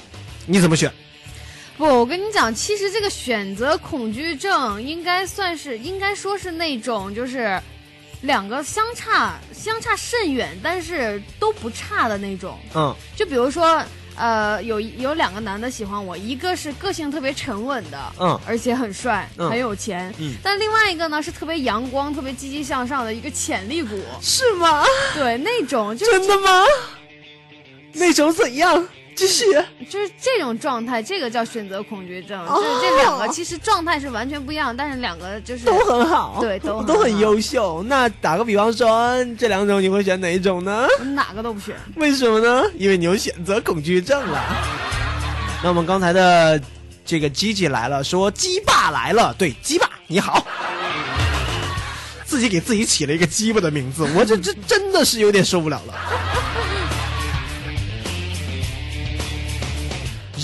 [0.46, 0.92] 你怎么选？
[1.76, 7.60] 不，我跟你讲，其实这个选择恐惧症应该算是，应该说是那种就是
[8.22, 12.58] 两个相差相差甚远，但是都不差的那种。
[12.74, 13.80] 嗯就比如说，
[14.18, 24.84] 呃，有有两个男的喜欢我，一个是个性特别沉稳的，嗯而且很帅，嗯很有钱，嗯但另外一个呢是特别阳光、特别积极向上的一个潜力股，是吗？
[25.14, 26.64] 对，那种就是真的吗？
[27.94, 28.86] 那种怎样？
[29.18, 29.44] 继续。
[29.90, 32.38] 就是这种状态，这个叫选择恐惧症。
[32.46, 37.82] 哦就是这两个其实状态是完全不一样，但是两个就是都很好，对，都都很优秀。
[37.82, 40.86] 那打个比方说，这两种你会选哪一种呢？
[41.14, 41.74] 哪个都不选。
[41.96, 42.64] 为什么呢？
[42.76, 44.40] 因为你有选择恐惧症了。
[45.62, 46.60] 那我们刚才的
[47.04, 50.46] 这个鸡鸡来了，说鸡爸来了，对，鸡爸你好，
[52.24, 55.94] 自己给自己起了一个鸡巴的名字，我这这真的是有点受不了了。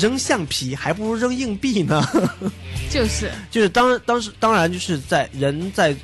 [0.04, 2.06] 扔橡皮还不如扔硬币呢。
[2.90, 5.96] 就是就是当当时当然就是在人在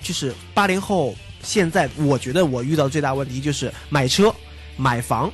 [0.00, 4.32] 就是八零后现在，我觉得我遇到最大问题就是买车、
[4.76, 5.30] 买房、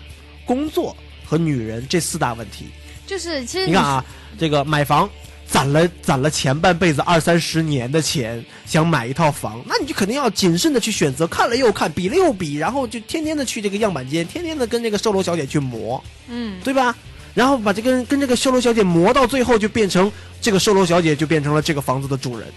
[0.47, 2.67] 工作和女人这四大问题。
[3.07, 4.05] 就是，其实你看啊，
[4.39, 5.09] 这个买房
[5.47, 16.97] 攒了攒了前半辈子二三十年的钱，想买一套房，那你就肯定要谨慎的去选择，看了又看，比了又比，然后就天天的去这个样板间，天天的跟这个售楼小姐去磨，嗯，对吧？
[17.35, 20.11] 然后把这个跟这个售楼小姐磨到最后，就变成
[20.41, 22.49] 这个售楼小姐就变成了这个房子的主人，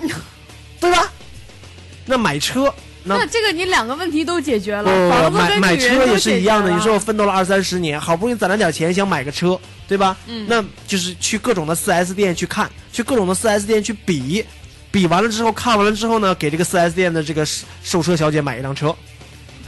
[0.78, 1.10] 对吧？
[2.04, 2.72] 那买车，
[3.02, 6.70] 那那这个你两个问题都解决了，不房子买买车也是一样的。
[6.70, 9.58] 你说我奋斗了二三十年，好不容易攒了点钱，想买个车，
[9.88, 10.16] 对吧？
[10.26, 14.44] 嗯那就是去各种的 4S 店去看，去各种的 4S 店去比，
[14.92, 17.44] 比完了之后，看完了之后呢，给这个 4S 店的这个
[17.82, 18.94] 售车小姐买一辆车，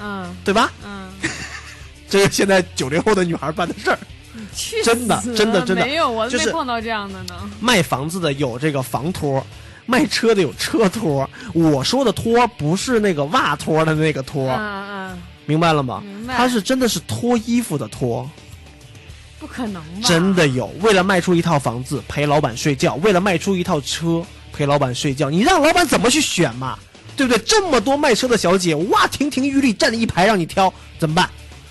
[0.01, 0.71] 嗯对吧？
[0.85, 1.09] 嗯，
[2.09, 3.99] 这是现在九零后的女孩办的事儿。
[4.55, 7.34] 去真的真的真的没有，我没碰到这样的呢。
[7.61, 9.45] 卖房子的有这个房托，
[9.86, 11.28] 卖车的有车托。
[11.53, 16.03] 我说的托不是那个袜托的那个托，嗯嗯，明白了吗？
[16.05, 18.28] 明白它是真的是脱衣服的脱。
[19.41, 20.01] 不可能吧？
[20.03, 24.20] 真的有，为了卖出一套房子陪老板睡觉，为了卖出一套车
[24.53, 26.76] 陪老板睡觉，你让老板怎么去选嘛？
[27.16, 27.43] 对不对？
[27.45, 31.28] 这么多卖车的小姐，哇，亭亭玉立站了一排让你挑，怎么办？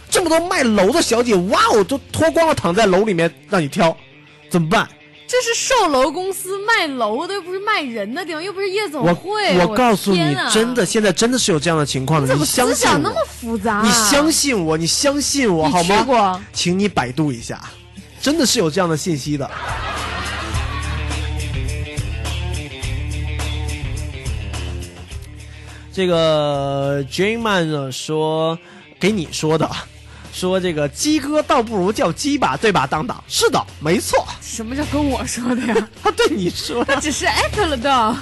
[0.10, 3.96] 这么多卖楼的小姐，哇哦，都脱光了躺在楼里面让你挑，
[4.50, 4.88] 怎么办？
[5.28, 9.58] 这是售楼公司卖楼的，又不是卖人的地方，又不是夜总我会。
[9.60, 13.82] 我告诉你啊，真的，现在真的是有这样的情况的，你怎么相信我思想那么复杂啊？
[13.84, 16.42] 你相信我，你相信我好吗？
[16.54, 17.62] 请你百度一下，
[18.22, 19.52] 真的是有这样的信息的。
[25.92, 28.58] 这个 Jane Man 呢说
[29.00, 29.70] 给你说的，
[30.38, 32.86] 说这个鸡哥倒不如叫鸡吧，对吧？
[32.86, 34.24] 当当是的，没错。
[34.40, 35.90] 什么叫跟我说的呀？
[36.04, 38.16] 他对你说他只是艾特了的。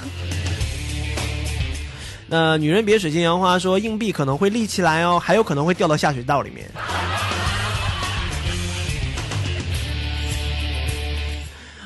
[2.28, 6.72] 那女人别水性杨花说硬币可能会立起来哦，还有可能会掉到下水道里面。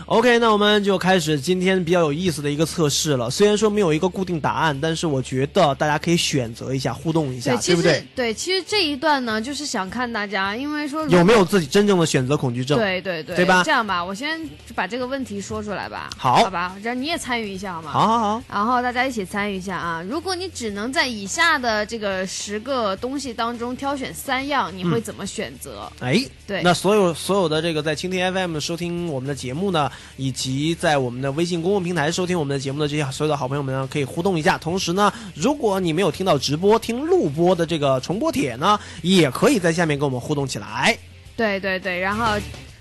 [0.10, 3.30] OK，那我们就开始今天比较有意思的一个测试了。
[3.30, 8.04] 虽然说没有一个固定答案，但是我觉得大家可以选择一下，互动一下，对，其实不对？
[8.16, 12.80] 对，其实这一段呢，就是想看大家，因为说有没有自己真正的选择恐惧症？
[12.80, 14.42] 对对对，对吧这样吧，我先
[14.74, 16.10] 把这个问题说出来吧。
[16.18, 17.92] 好好吧，这样你也参与一下好吗？
[17.92, 20.02] 好好好，然后大家一起参与一下啊！
[20.10, 25.88] 如果你只能在以下的这个十个东西当中挑选三样，你会怎么选择？
[26.00, 34.58] 哎，对那所有所有的这个在蜻蜓 FM 收听我们的节目呢，以及在我们的微信公众平台收听我们的节目的这些所有的好朋友们呢，可以互动一下。
[34.58, 40.98] 同时呢，如果你没有听到直播，听录播的这个重播帖呢，也可以在下面跟我们互动起来。
[41.36, 42.38] 对对对，然后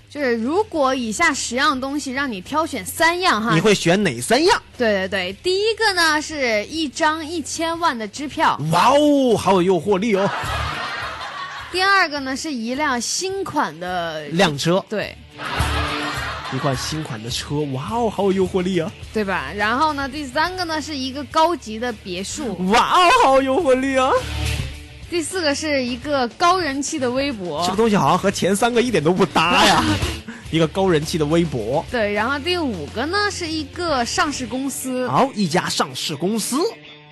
[0.09, 4.61] 就是如果以下十样东西让你挑选三样哈，你会选哪三样？
[4.77, 10.29] 对对对，第一个呢是一张一千万的支票，哇哦，好有诱惑力哦！
[11.71, 15.15] 第二个呢是一辆新款的辆车，对
[16.53, 18.91] 一款新款的车，哇哦，好有诱惑力啊！
[19.13, 19.51] 对吧？
[19.55, 24.09] 然后呢，第三个呢是一个高级的别墅，哇哦，好有诱惑力啊！
[25.09, 29.83] 第四个是一个高人气的微博，这个东西好像和前三个一点都不搭呀。
[30.51, 36.57] 一个高人气的微博，对，然后第五个呢是一个上市公司，好，一家上市公司，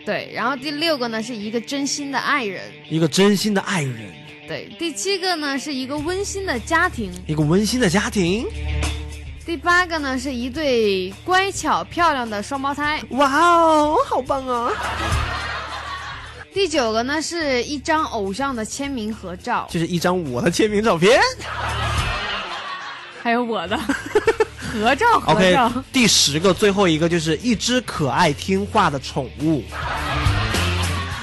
[0.04, 4.12] 对，然后第六个呢是一个真心的爱人，一个真心的爱人，
[4.48, 8.48] 对，第七个呢是一个温馨的家庭，一个温馨的家庭，
[9.48, 14.70] 第八个呢是一对乖巧漂亮的双胞胎，哇哦，好棒啊！
[16.54, 21.22] 第九个呢是一张偶像的签名合照，这是一张我的签名照片，
[23.24, 23.80] 还有我的
[24.58, 25.72] 合照合照。
[25.94, 29.64] 第十个最后一个就是一只可爱听话的宠物。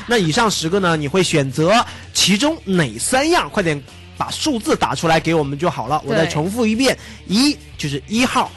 [0.06, 3.50] 那以上十个呢，你会选择其中哪三样？
[3.50, 3.82] 快点
[4.16, 6.02] 把数字打出来给我们就好了。
[6.04, 6.96] 我再重复一遍：
[7.26, 8.50] 一就是一号，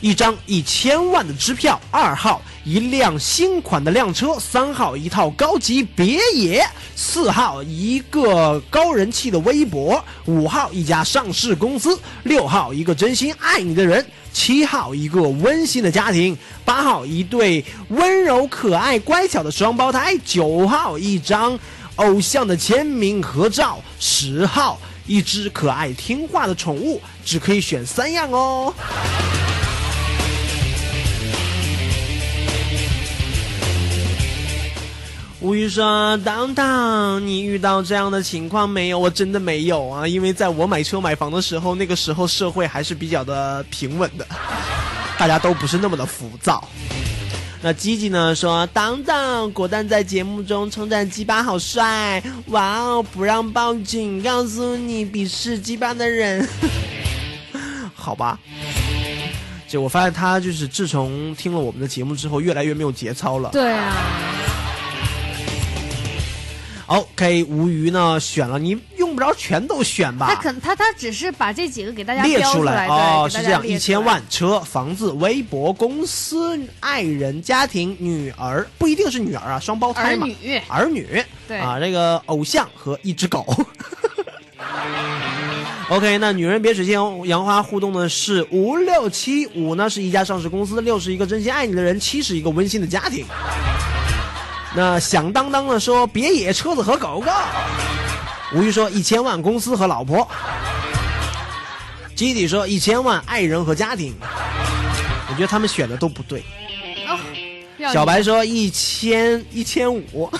[0.00, 6.62] 一张一千万的支票；二号，一辆新款的辆车；三号，一套高级别野；
[6.94, 14.02] 四号，一个高人气的微博；五号，一家上市公司；六号，一个真心爱你的人；
[14.32, 21.58] 七号，一个温馨的家庭；八号，一对温柔可爱乖巧的双胞胎；九号，一张
[21.96, 24.78] 偶像的签名合照；十号，
[25.08, 27.00] 一只可爱听话的宠物。
[27.24, 28.72] 只可以选三样哦。
[35.40, 38.98] 吴宇说：“当当，你遇到这样的情况没有？
[38.98, 44.26] 我真的没有啊，因为在我买车买房的时候，那个时候社会还是比较的平稳的，
[45.16, 46.66] 大家都不是那么的浮躁。”
[47.60, 53.02] 那吉吉呢说：“当当，果断在节目中称赞鸡巴好帅，哇哦！
[53.02, 56.48] 不让报警，告诉你鄙视鸡巴的人，
[57.94, 58.38] 好吧。”
[59.68, 63.50] 就我发现他就是自从听了我们的节目之后，越来越没有节操了。
[63.50, 63.94] 对啊
[66.86, 70.28] ，OK，吴鱼呢选了，你用不着全都选吧？
[70.28, 80.24] 他可他他只是把这几个给大家列出来，哦，是这样，一千万车、房子、微博、公司、爱人、家庭、女儿，不一定是女儿啊，双胞胎嘛，
[80.68, 83.44] 儿女儿女，对啊，这个偶像和一只狗。
[85.90, 93.26] OK，那女人别水仙杨花互动的是五六七五呢是一家上市公司，六是一个真心爱你的人，七是一个温馨的家庭。
[94.76, 97.32] 那响当当的说别野车子和狗狗，
[98.54, 100.26] 吴玉说一千万公司和老婆，
[102.14, 104.14] 基底说一千万爱人和家庭，
[105.28, 106.42] 我觉得他们选的都不对。
[107.06, 107.18] 哦，
[107.92, 110.30] 小白说一千一千五。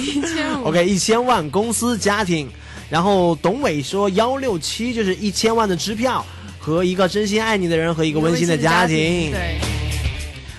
[0.00, 2.48] 一千五， OK 一千万公司家庭，
[2.90, 6.24] 然后董伟说幺六七就是一千万的支票
[6.58, 9.30] 和一个真心爱你的人和一个温馨的家庭。
[9.30, 9.58] 对。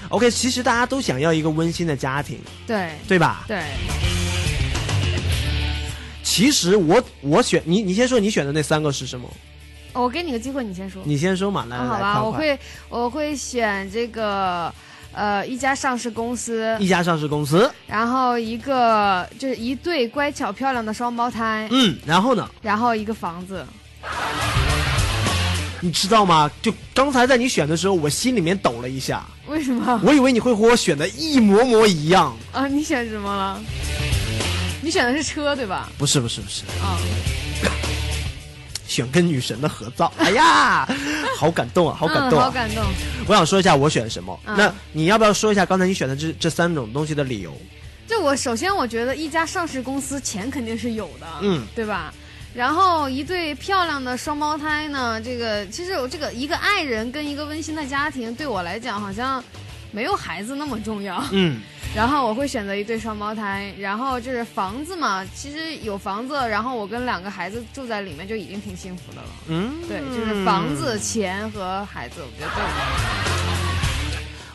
[0.10, 2.92] OK，其实大家都想要一个温馨的家庭，对。
[3.08, 3.44] 对吧？
[3.48, 3.62] 对，
[6.38, 9.28] 其实我我选你，你先说你选的那三个是什么？
[9.94, 11.02] 我给你个机会，你先说。
[11.04, 12.60] 你先说嘛，来好吧，我会
[12.90, 14.72] 我会选这个
[15.14, 22.48] 呃一家上市公司，一家上市公司，然后一个就是一对乖巧漂亮的双胞胎，嗯，然后呢？
[22.62, 23.66] 然后一个房子。
[25.82, 26.52] 你知道吗？
[26.62, 30.00] 就刚才在你选的时候，我心里面抖了一下，为什么？
[30.04, 32.38] 我以为你会和我选的一模模一样。
[32.52, 33.60] 啊，你选什么了？
[34.88, 35.90] 你选的是车对吧？
[35.98, 36.96] 不是不是不是，啊，
[38.88, 40.10] 选跟女神的合照。
[40.18, 40.88] 哎呀，
[41.38, 42.82] 好感动啊，好感动、好感动。
[43.28, 44.40] 我想说一下我选什么。
[44.46, 47.54] 嗯那你要不要说一下刚才你选的这这三种东西的理由？
[48.08, 52.14] 就我首先我觉得一家上市公司钱肯定是有的，嗯对吧？
[52.56, 59.44] 然后一对漂亮的双胞胎呢，这个其实我这个一个爱人跟一个温馨的家庭，对我来讲好像
[59.92, 61.22] 没有孩子那么重要。
[61.32, 61.60] 嗯，
[61.98, 69.28] 然后我会选择一对双胞胎，然后就是房子嘛，其实有房子，然后我跟两个孩子住在里面就已经挺幸福的了。
[69.48, 73.67] 嗯，对，就是房子、钱和孩子，我觉得都有。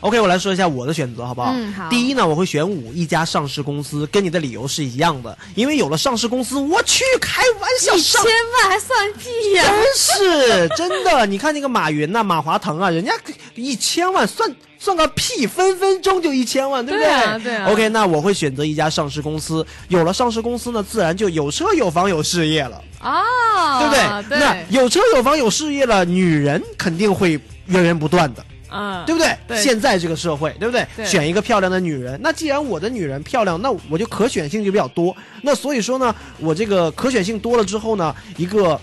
[0.03, 1.53] OK，我来说一下我的选择，好不好？
[1.55, 1.87] 嗯好。
[1.89, 13.13] 第一呢，我会选五一家上市公司，跟你的理由是一样的，因为有了上市公司，我去开玩笑，一上千万还算屁呀、真是真的，你看那个马云呐、马化腾啊，人家
[13.55, 17.09] 一千万算算个屁，分分钟就一千万，对不对？
[17.09, 17.71] 啊对啊。
[17.71, 24.37] OK，那我会选择一家上市公司，有了上市公司呢，自然就有车有房有事业了，啊，对不对？
[24.37, 28.43] 对，那有车有房有事业了，女人肯定会源源不断的。
[28.73, 29.37] 嗯，对不对？
[29.47, 30.85] 对现在这个社会，对不对？
[30.95, 35.15] 对选一个漂亮的女人，那既然我的女人漂亮，那我就可选性就比较多。
[35.41, 38.79] 那所以说呢，我这个可选性多了之后呢，一个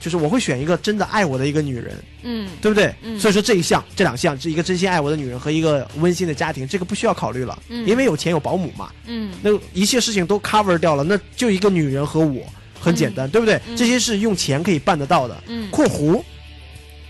[0.00, 2.94] 就是我会选一个真的爱我的一个女人，嗯，对不对？
[3.02, 12.42] 嗯所以说这一项这两项，这一个真心爱我的女人和一个温馨的家庭，这个不需要考虑了，嗯因为有钱有保姆嘛，嗯那一切事情都 cover 掉了，那就一个女人和我，
[12.80, 13.60] 很简单，对不对？
[13.68, 15.36] 嗯这些是用钱可以办得到的。
[15.46, 16.20] 嗯括弧，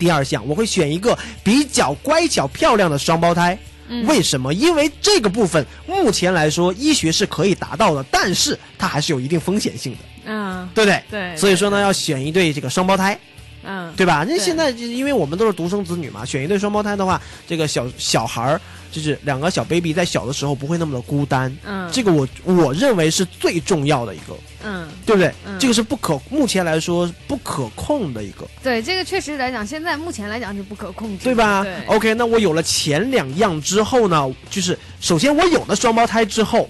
[0.03, 3.57] 第二项我会选一个比较乖巧漂亮的双胞胎。
[3.87, 4.53] 嗯为什么？
[4.53, 11.03] 因为这个部分目前来说医学是可以达到的，但是它还是有一定风险性的，嗯，对不对？
[11.09, 13.17] 对所以说呢，要选一对这个双胞胎。
[13.65, 14.25] 嗯，对吧？
[14.27, 18.59] 那现在就是因为我们都是独生子女嘛，选一对双胞胎的话，这个小小孩儿
[18.91, 21.55] 就是两个小 baby 在小的时候不会那么的孤单。
[21.65, 25.31] 嗯这个我我认为是最重要的一个，嗯，对不对？
[25.45, 36.69] 嗯这个是不可目前来说不可控的一个，对，这个确实来讲，现在目前来讲是不可控制的，对吧对 OK，那我有了前两样之后呢，就是首先我有了双胞胎之后。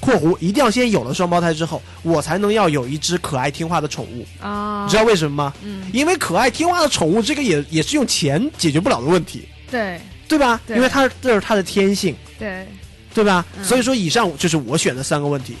[0.00, 4.24] 括弧一定要先有了双胞胎之后，我才能要有一只可爱听话的宠物。
[4.40, 5.52] 啊，你知道为什么吗？
[5.64, 9.48] 嗯，因为可爱听话的宠物，这个也也是用钱解决不了的问题。
[9.68, 10.60] 对对吧？
[10.68, 12.64] 对因为它这是它的天性，对，
[13.12, 13.44] 对吧？
[13.58, 15.56] 嗯所以说，以上就是我选的三个问题。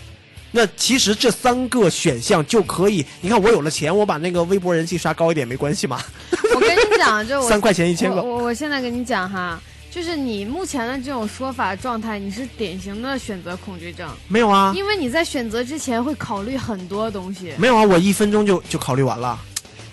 [0.50, 6.00] 那其实这三个选项就可以，你看我有了钱，我把那个微博人气刷高一点没关系吗？
[6.54, 17.52] 我跟你讲，就我 三块钱一千个我我我现在跟你讲哈，就是你目前的这种说法状态，你是典型的选择恐惧症，没有啊，因为你在选择之前会考虑很多东西。
[17.58, 19.38] 没有啊，我一分钟就就考虑完了。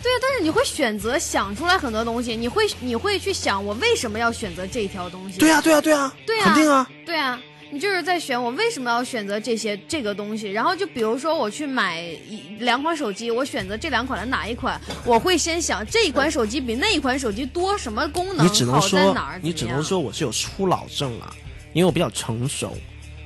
[0.01, 5.39] 对，但是你会选择想出来很多东西，你会你会去想我为什么要选择这条东西？
[5.39, 6.88] 对啊，对啊，对啊，对啊，肯定啊。
[7.06, 7.39] 对啊，
[7.76, 10.49] 你就是在选我为什么要选择这些这个东西。
[10.49, 21.36] 然后就比如说我去买一两款手机，我选择这两款的哪一款，我会先想这一款手机比那一款手机多什么功能，你只能好在说哪儿？，你只能说我是有初老症了，
[21.73, 22.78] 因为我比较成熟，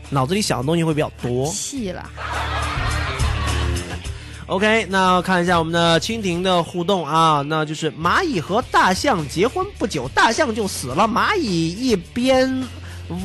[0.10, 1.46] 脑子里想的东西会比较多。
[1.52, 2.10] 气了。
[4.48, 12.52] OK，那看一下我们的蜻蜓的互动啊，那就是蚂蚁和大象结婚不久，大象就死了，蚂蚁一边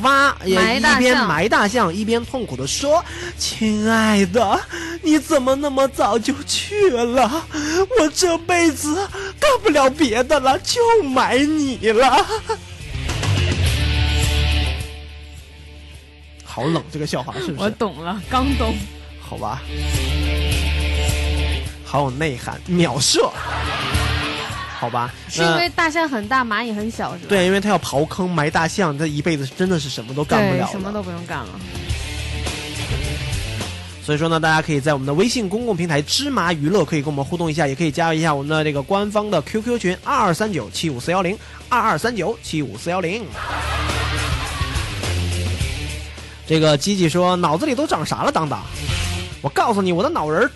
[0.01, 3.03] 挖也一边埋大象，一边痛苦的说
[3.37, 4.59] ：“亲爱的，
[5.01, 7.45] 你怎么那么早就去了？
[7.99, 8.95] 我这辈子
[9.39, 12.25] 干不了别的了，就埋你了。”
[16.43, 17.69] 好冷，这个笑话是不我？
[17.69, 18.75] 懂了，刚懂。
[19.19, 19.61] 好吧，
[21.83, 23.29] 好有内涵，秒射。
[24.85, 27.25] 好吧，是因为大象很大，蚂蚁很小，是吧？
[27.27, 31.49] 对，因为它要刨坑埋大象，它一辈子真的是什么都干不了，对什么都不用干了。
[34.03, 41.35] 所以说呢，大家可以在我们的微信公共平台“芝麻娱乐”可以跟我们互动一下，也可以加入一下我们的这个官方的 QQ 群二二三九七五四幺零
[41.67, 43.23] 二二三九七五四幺零。
[46.45, 48.61] 这个吉吉说脑子里都长啥了，当当？
[49.41, 50.47] 我告诉你，我的脑仁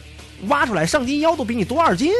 [0.50, 2.12] 挖出来上斤腰都比你多二斤。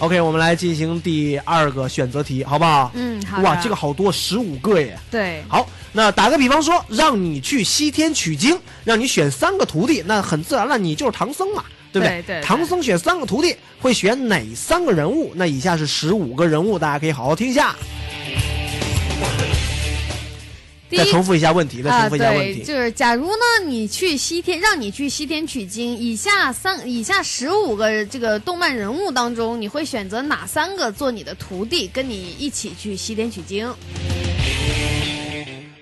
[0.00, 2.92] OK，我们来进行第二个选择题，好不好？
[2.94, 3.42] 嗯，好。
[3.42, 4.96] 哇，这个好多，十五个耶！
[5.10, 12.18] 对，好，那打个比方说，让你去西天取经，让你选三个徒弟，那很自然了，你就是唐僧嘛，对不对？
[12.18, 15.32] 对对对唐僧选三个徒弟，会选哪三个人物？
[15.34, 17.74] 那以下是十五个人物，大家可以好好听一下。
[20.96, 22.60] 再重复一下问题，再重复一下啊、问题。
[22.60, 33.70] 对，就是假如呢，你去西天，让你去西天取经，以下三、以下十五个这个动漫人物当中，你会选择哪三个做你的徒弟，跟你一起去西天取经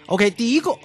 [0.07, 0.77] ？OK，第一个，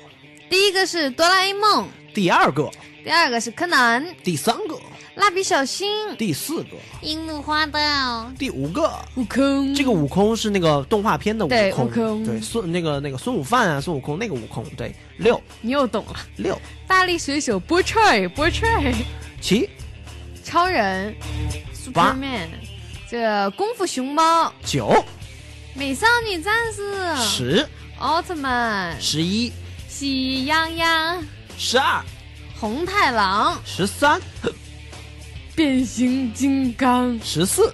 [0.49, 2.69] 第一个是哆啦 A 梦，第二个，
[3.03, 4.79] 第二个是柯南，第三个，
[5.15, 9.75] 蜡笔小新，第四个，樱木花道，第五个，悟空。
[9.75, 12.23] 这个悟空是那个动画片的悟空，悟空。
[12.23, 15.41] 对孙那个那个孙悟饭啊，孙悟空那个悟空，对六。
[15.59, 16.15] 你又懂了。
[16.37, 16.57] 六。
[16.87, 18.93] 大力水手菠菜，菠菜，
[19.41, 19.69] 七。
[20.45, 21.13] 超人。
[21.93, 22.47] 八，Superman，
[23.09, 25.03] 这功夫熊猫，九。
[25.73, 27.67] 美少女战士，十。
[27.99, 29.51] 奥特曼，十一。
[29.89, 31.21] 喜羊羊，
[31.57, 32.01] 十二。
[32.57, 34.21] 红太狼，十三
[35.55, 37.73] 变形金刚，十四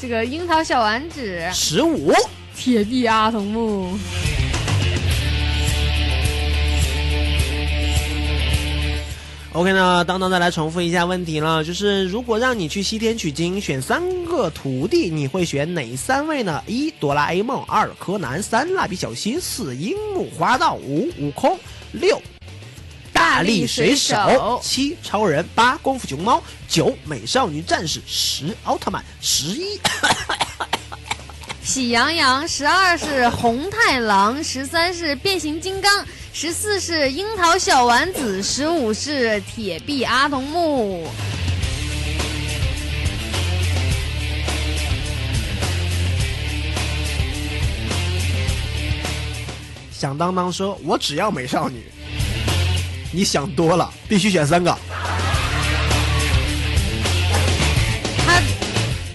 [0.00, 2.12] 这个樱桃小丸子，十五。
[2.54, 3.98] 铁臂阿童木。
[9.54, 16.62] OK 呢，当当再来重复一下问题了，就是如果让你去西天取经，选三个徒弟，你会选哪三位呢？
[16.66, 21.58] 一哆啦 A 梦，二柯南，三蜡笔小新，四樱木花道，五悟空，
[21.92, 22.20] 六
[23.22, 29.78] 大力水手，七超人，八功夫熊猫，九美少女战士，十奥特曼，十一
[31.62, 41.06] 喜羊羊，十二是红太狼，十三是变形金刚，十四是樱桃小丸子，十五是铁臂阿童木。
[49.92, 51.84] 响当当说：“我只要美少女。”
[53.12, 54.76] 你想多了，必须选三个。
[58.24, 58.42] 他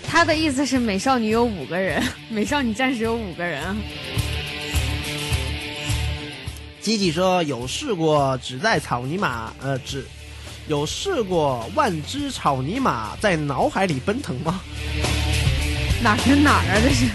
[0.08, 3.76] 他的意思是美少女有五个人， 美少女战士有五个人啊。
[6.80, 10.06] 吉吉说有试过只在草泥马，呃，只
[10.68, 14.62] 有试过万只草泥马在脑海里奔腾吗？
[16.04, 16.80] 哪儿跟哪儿啊？
[16.82, 17.08] 这是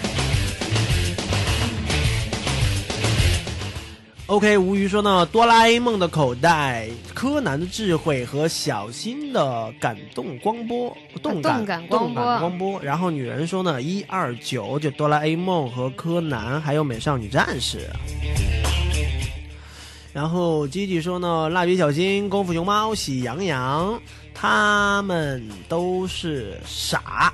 [4.33, 12.81] OK，吴鱼说呢，哆啦 A 梦的口袋、柯南的智慧和小新的感动光波、动感、动感光波动感光波。
[12.81, 17.87] 然后女人说呢，一二九就哆啦 A 梦和柯南，还有美少女战士。
[20.11, 24.01] 然后吉吉说呢，蜡笔小新、功夫熊猫、喜羊羊，
[24.33, 27.31] 他们都是傻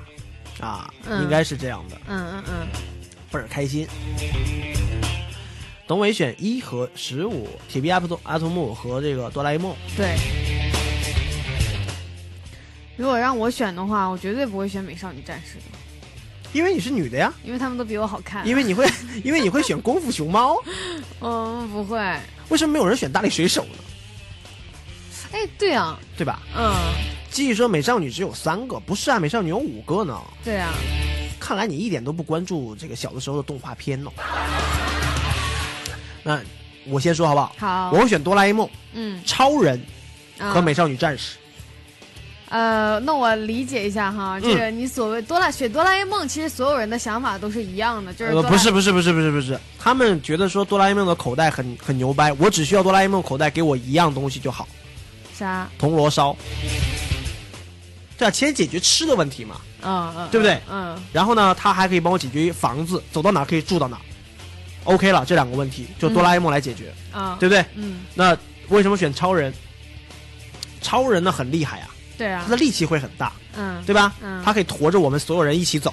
[0.60, 2.66] 啊，嗯应该是这样的，嗯嗯嗯，
[3.32, 3.88] 倍儿开心。
[5.90, 9.74] 董伟选一和十五，铁臂阿童阿童木和这个哆啦 A 梦。
[9.96, 10.14] 对。
[12.96, 15.76] 如果让我选的话，我绝对不会选美少女战士的，
[16.52, 18.46] 因为你是女的呀，因为他们都比我好看。
[18.46, 18.88] 因为你会，
[19.24, 20.54] 因为你会选功夫熊猫，
[21.20, 21.98] 嗯，不会。
[22.50, 23.78] 为什么没有人选大力水手呢？
[25.32, 26.40] 哎，对啊，对吧？
[26.56, 26.72] 嗯，
[27.32, 30.16] 继续说美少女只有三个，不是啊，美少女有五个呢。
[30.44, 30.72] 对啊，
[31.40, 34.12] 看来你一点都不关注这个小的时候的动画片哦。
[36.22, 36.40] 那
[36.86, 37.54] 我先说好不好？
[37.58, 39.80] 好我会选哆啦 A 梦、嗯超人
[40.38, 41.36] 啊和美少女战士。
[42.48, 54.66] 呃，那我理解一下哈，嗯这个你所谓哆啦选哆啦 A 梦，其实所有人的想法都是一样的，就是呃，不是不是不是不是不是，他们觉得说哆啦 A 梦的口袋很很牛掰，我只需要哆啦 A 梦口袋给我一样东西就好，
[55.32, 55.68] 啥？
[55.78, 56.36] 铜锣烧。
[58.18, 60.60] 对啊，先解决吃的问题嘛，嗯嗯，对不对？
[60.68, 63.96] 嗯，然后呢，他还可以帮我解决房子，走到哪可以住到哪。
[64.84, 67.64] OK 了，这两个问题就哆啦 A 梦来解决，啊，对不对？
[67.74, 68.36] 嗯，那
[68.68, 69.52] 为什么选超人？
[70.80, 74.14] 超人呢很厉害啊，对啊他，的力气会很大，嗯，对吧？
[74.22, 75.92] 嗯他可以驮着我们所有人一起走，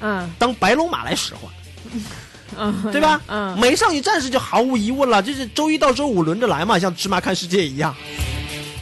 [0.00, 1.50] 嗯当白龙马来使唤。
[2.56, 3.20] 嗯，对吧？
[3.26, 7.92] 嗯，美少女战士就毫无疑问了，就是周一到周五轮着来嘛，像芝麻看世界一样，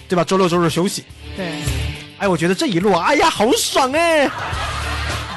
[0.08, 0.24] 对吧？
[0.24, 1.04] 周六周日休息。
[1.36, 1.54] 对，
[2.18, 4.28] 哎，我觉得这一路，哎呀，好爽哎！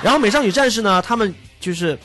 [0.04, 1.98] 然后美少女战士呢，他们就是，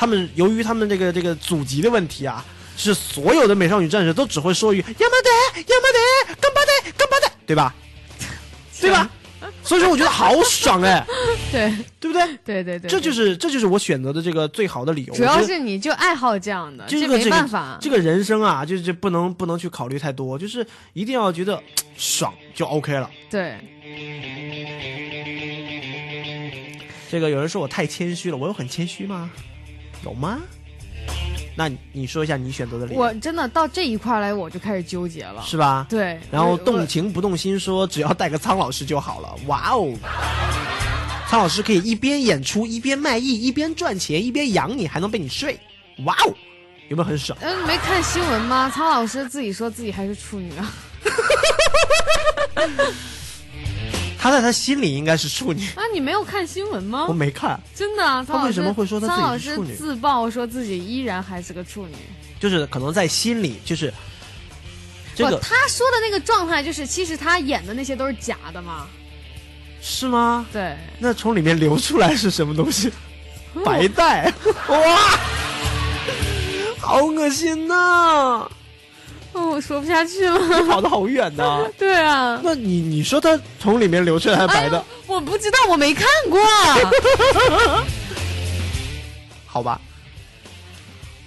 [0.00, 2.42] 他们由于他们这个这个祖籍的问题啊，
[2.74, 7.74] 是所有的美少女战士都只会说一句“亚麻得，亚麻得，干巴得，干巴得”，对吧？
[8.80, 9.10] 对吧？
[9.62, 11.06] 所以说我觉得好爽哎，
[11.52, 11.70] 对
[12.00, 12.26] 对不对？
[12.42, 15.12] 对对对，这就是这就是我选择的这个最好的理由。
[15.12, 21.62] 主要是你就爱好这样的，没这个这个办法，这个人生啊，就是不能不能去考虑太多，就是一定要觉得
[21.98, 23.10] 爽就 OK 了。
[23.28, 23.58] 对，
[27.10, 29.30] 这个有人说我太谦虚了，我有很谦虚吗？
[30.04, 30.38] 有吗？
[31.56, 35.86] 那你你说一下你选择的理由我真的到这一块来，我就开始纠结了，是吧？
[35.90, 39.34] 对，然后动情不动心说只要带个苍老师就好了。
[39.46, 39.92] 哇哦，
[41.28, 45.58] 苍老师可以一边演出一边卖艺，一边赚钱一边养你，还能被你睡。
[46.04, 46.32] 哇哦，
[46.88, 47.36] 有没有很爽？
[47.42, 48.72] 嗯，没看新闻吗？
[48.74, 50.72] 苍老师自己说自己还是处女啊。
[54.20, 57.06] 他在他心里应该是处女， 啊，你没有看新闻吗？
[57.08, 57.58] 我没看。
[57.74, 61.94] 真的啊，他为什么会说他自己处女自曝说自己依然还是个处女。
[62.38, 63.92] 就是可能在心里就是
[65.14, 68.86] 这个不，他说的那个状态就是，其实他演的那些都是假的嘛。
[69.82, 70.46] 是吗？
[70.52, 72.92] 对，那从里面流出来是什么东西？
[73.64, 74.32] 白带，
[74.68, 75.18] 哇，
[76.78, 78.46] 好恶心呐、
[79.32, 80.38] 哦，我说不下去了。
[80.68, 86.40] 跑得好远呐、 对啊，那你你说它从里面流出来是白的，我不知道，我没看过。
[89.46, 89.80] 好吧？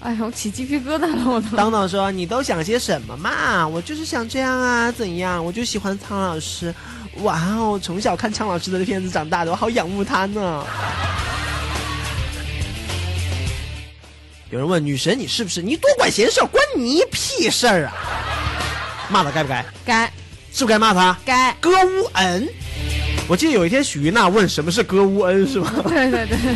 [0.01, 1.56] 哎呀，我起鸡皮疙瘩了，我都。
[1.56, 3.66] 当当说：“你都想些什么嘛？
[3.66, 5.43] 我就是想这样啊，怎样？
[5.43, 6.74] 我就喜欢苍老师。
[7.22, 10.66] 哇哦，从小看苍老师的片子长大的，我好仰慕他呢。”
[14.54, 15.64] 有人问女神：“你是不是？
[15.64, 17.93] 你多管闲事，关你屁事儿啊！”
[19.10, 19.66] 骂他该不该？
[19.84, 20.06] 该，
[20.51, 21.18] 是不是该骂他？
[21.26, 21.51] 该。
[21.60, 22.47] 歌乌恩，
[23.28, 25.74] 我记得有一天许云娜问什么是歌乌恩，是吗？
[25.89, 26.38] 对对对。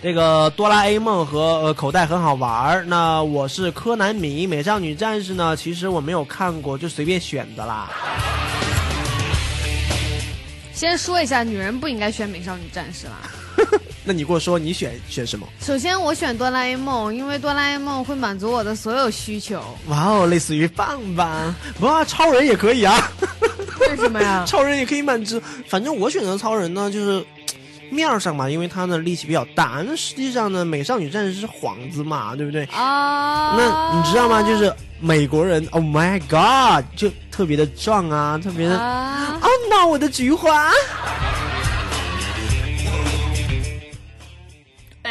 [0.00, 2.84] 这个哆啦 A 梦和呃口袋很好玩儿。
[2.84, 7.90] 那我是柯南迷，美少女战士呢，其实我没有看过，就随便选的啦。
[10.72, 13.14] 先说一下，女人不应该选美少女战士啦。
[14.08, 15.44] 那你给我说，你选选什么？
[15.60, 19.60] 首先，我选哆啦 A 梦，因为哆啦 A 梦会满足我的所有需求。
[19.88, 23.10] 哇哦，类似于棒棒，哇，超人也可以啊。
[23.80, 24.44] 为什么呀？
[24.46, 25.42] 超人也可以满足。
[25.68, 27.26] 反正我选择超人呢，就是
[27.90, 29.82] 面儿上嘛，因为他的力气比较大。
[29.84, 32.64] 那实际上呢，美少女战士是幌子嘛，对不对？
[32.66, 33.56] 啊。
[33.56, 34.40] 那你知道吗？
[34.42, 38.78] 就是美国人，Oh my God，就特别的壮啊，特别的。
[38.78, 39.36] 啊。
[39.42, 40.70] 哦，那我的菊花。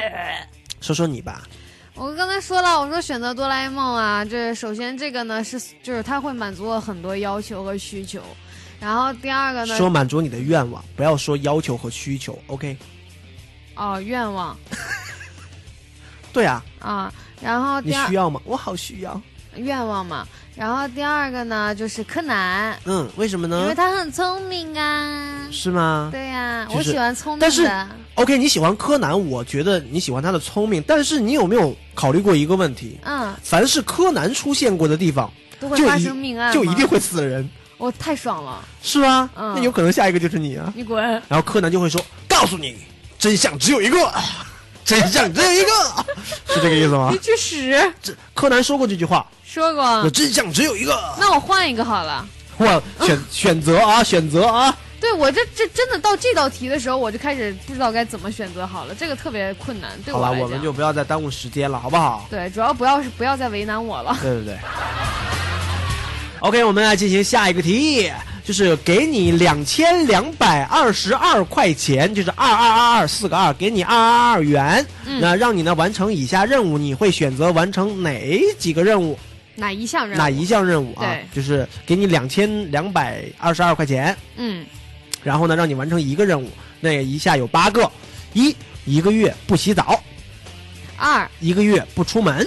[0.82, 1.44] 说说你吧，
[1.96, 8.22] 我刚才说了，我说选择哆啦 A 梦啊，这首先这个呢是就是它会满足我很多要求和需求，
[8.80, 12.78] 然后第二个呢说满足你的愿望，不要说要求和需求，OK？
[13.76, 14.58] 哦，愿望。
[16.32, 16.64] 对啊。
[16.80, 18.40] 啊，然后你需要吗？
[18.46, 19.20] 我好需要。
[19.56, 22.78] 愿望嘛，然后第二个呢就是柯南。
[22.86, 23.60] 嗯，为什么呢？
[23.62, 25.48] 因为他很聪明啊。
[25.52, 26.10] 是吗？
[26.12, 27.42] 对呀、就是、我喜欢聪明的。
[27.42, 27.70] 但是
[28.16, 32.98] OK，你喜欢柯南，我觉得你喜欢他的聪明，但是你有没有考虑过一个问题？
[33.04, 33.34] 嗯。
[33.44, 35.30] 凡是柯南出现过的地方，
[35.60, 37.48] 都会发生命案，就一定会死人。
[37.78, 38.64] 我太爽了。
[38.82, 39.30] 是吗？
[39.36, 39.54] 嗯。
[39.56, 40.72] 那有可能下一个就是你啊！
[40.76, 41.04] 你滚！
[41.28, 42.78] 然后柯南就会说：“告诉你，
[43.20, 43.98] 真相只有一个，
[44.86, 45.72] 真相只有一个，
[46.54, 47.58] 是这个意思吗？”你去死！
[48.02, 49.26] 这柯南说过这句话。
[49.44, 50.10] 说过。
[50.12, 50.98] 真相只有一个。
[51.20, 52.26] 那我换一个好了。
[52.58, 54.78] 我选 选择啊，选择啊。
[55.02, 59.92] 对我这这真的到这道题的时候，我就开始不知道该怎么选择好了，这个特别困难。
[60.04, 62.26] 对我好了，我们就不要再耽误时间了，好不好？
[62.30, 64.18] 对，主要不要是不要再为难我了。
[64.22, 64.58] 对对对。
[66.40, 68.12] OK，我们来进行下一个题，
[68.46, 79.18] 就是给你两千两百二十二块钱，就是二二二二四个二，给你二二二元，嗯、那让你呢完成以下任务，你会选择完成哪几个任务？
[79.56, 80.18] 哪一项任务？
[80.20, 81.02] 哪一项任务啊？
[81.06, 84.64] 对，就是给你两千两百二十二块钱，嗯，
[85.24, 86.48] 然后呢，让你完成一个任务，
[86.80, 87.90] 那一下有八个：
[88.34, 90.00] 一一个月不洗澡；
[90.98, 91.28] 二。
[91.40, 92.46] 一个月不出门；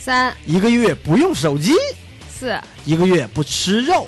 [0.00, 0.34] 三。
[0.46, 1.74] 一个月不用手机；
[2.28, 2.58] 四。
[2.84, 4.04] 一个月不吃肉；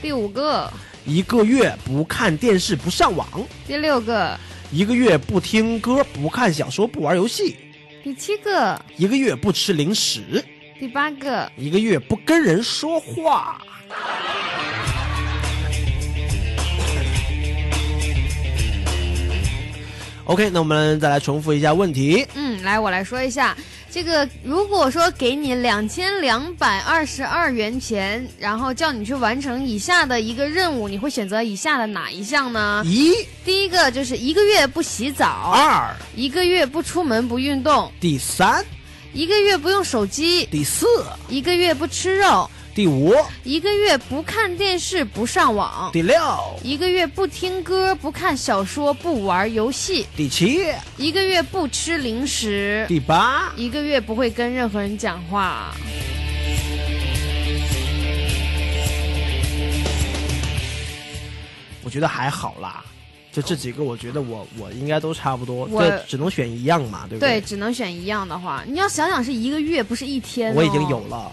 [0.00, 0.70] 第五个。
[1.04, 3.26] 一个月不看电视不上网；
[3.66, 4.38] 第六个。
[4.70, 7.54] 一个月不听歌不看小说不玩游戏；
[8.04, 8.80] 第七个。
[8.96, 10.44] 一个月不吃零食。
[10.78, 13.60] 第八个，一个月不跟人说话。
[20.24, 22.24] OK，那我们再来重复一下问题。
[22.34, 23.56] 嗯，来，我来说一下
[23.90, 24.28] 这个。
[24.44, 32.82] 如果说给你两千两百二十二元钱，然后叫你去完成以下的一个任务，你会选择以下的哪一项呢？
[32.86, 33.14] 一，
[33.44, 38.64] 第一个就是一个月不洗澡；二，一个月不出门不运动；第三。
[39.12, 40.86] 一个月不用手机，第四；
[41.28, 43.12] 一个月不吃肉，第五；
[43.42, 46.16] 一个月不看电视不上网，第六；
[46.62, 55.74] 一个月不听歌不看小说不玩游戏，第七；一个月不吃零食，第八；一个月不会跟任何人讲话。
[61.82, 62.84] 我觉得还好啦。
[63.32, 67.40] 就这几个，我觉得我我应该都差不多，我这只能选一样嘛，对不对？
[67.40, 70.54] 对，只能选一样的话，你要想想是一个月，不是一天、哦。
[70.56, 71.30] 我已经有了，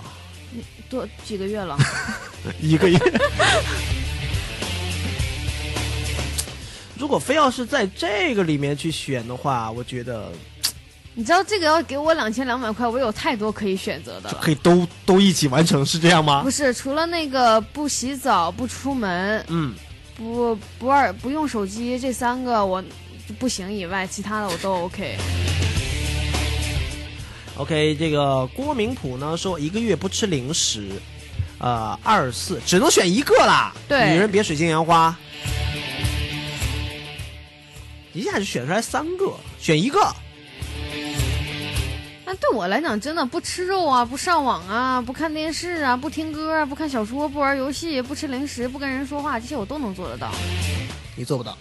[0.90, 1.78] 多几个月了，
[2.60, 2.98] 一个月。
[6.98, 10.32] 如果非要是在这个里面去选的话，我觉得，
[11.14, 16.42] 你知道这个要给我两千两百块，我有太多可以选择的了，可以都都一起完成，是这样吗？
[16.44, 19.74] 不是，除了那个不洗澡、不出门，嗯。
[20.18, 22.84] 不不二不用手机这三个我
[23.38, 25.16] 不行以外，其他的我都 OK。
[27.58, 30.92] OK，这个郭明普呢说一个月不吃零食，
[31.58, 33.74] 呃，二四只能选一个啦。
[33.88, 35.16] 对女人别水性杨花。
[38.14, 40.00] 一下就选出来三个，选一个。
[42.26, 50.32] 那对我来讲，真的不吃肉啊，不上网啊，不看电视啊，不听歌啊，不看小说，不玩游戏，不吃零食，不跟人说话，这些我都能做得到。
[51.16, 51.58] 你做不到。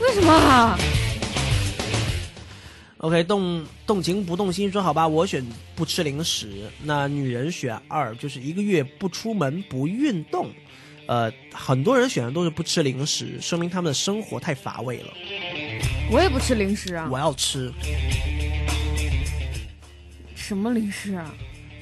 [0.00, 0.78] 为什么？
[2.98, 5.44] OK，动动情不动心说好吧，我选
[5.76, 6.68] 不吃零食。
[6.82, 10.50] 那女人选二，就是一个月不出门不运动。
[11.06, 15.12] 呃，很多人选的都是不吃零食，说明他们的生活太乏味了。
[16.10, 17.08] 我也不吃零食啊。
[17.08, 17.72] 我要吃，
[20.34, 21.32] 什么零食啊？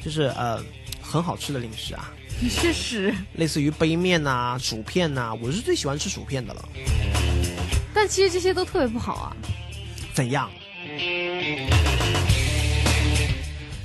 [0.05, 0.63] 就是呃
[1.01, 2.13] 很好吃的零食啊，
[2.43, 3.15] 你吃屎！
[3.37, 6.69] 类似于杯面呐、薯片呐、我是最喜欢吃薯片的了。
[7.95, 9.37] 但其实这些都特别不好啊。
[10.13, 10.51] 怎样？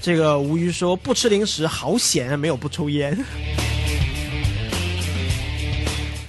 [0.02, 3.18] 这个吴鱼说不吃零食好险，没有不抽烟。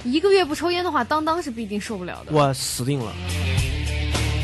[0.04, 2.32] 一个月不抽烟的话，当当是必定受不了的。
[2.32, 3.12] 我死定了。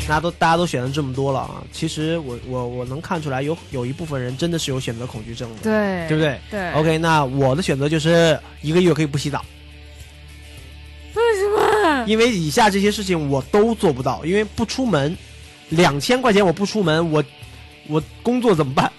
[0.07, 6.39] 大家都大家都选了这么多了啊，其实我我我能看出来有有一部分人真的是有选择恐惧症的，对对不对？
[6.49, 9.45] 对 OK，那我的选择就是一个月可以不洗澡，
[11.13, 12.05] 为什么？
[12.07, 15.15] 因为以下这些事情我都做不到，因为不出门，
[15.69, 17.23] 两千块钱我不出门，我
[17.87, 18.91] 我工作怎么办？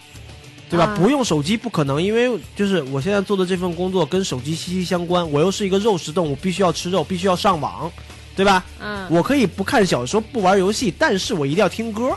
[0.69, 0.85] 对吧？
[0.85, 7.91] 啊不用手机不可能，因为就是我现在做的这份工作跟手机息息相关，我又是一个肉食动物，必须要吃肉，必须要上网，
[8.37, 8.65] 对吧？
[8.81, 12.17] 嗯我可以不看小说，不玩游戏，但是我一定要听歌，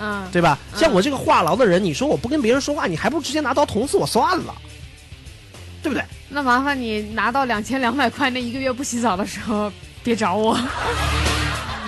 [0.00, 0.58] 嗯，对吧？
[0.74, 4.52] 像我这个话痨的人，你说我不跟别人说话，你还不如直接拿刀捅死我算了，
[5.80, 6.04] 对不对？
[6.28, 9.70] 那麻烦你拿到两千两百块，那一个月不洗澡的时候
[10.02, 10.58] 别找我。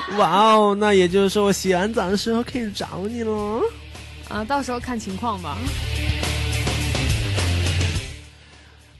[0.17, 3.61] 哇哦，那也就是说我洗完澡的时候可以找你了。
[4.29, 5.59] 啊，到时候看情况吧。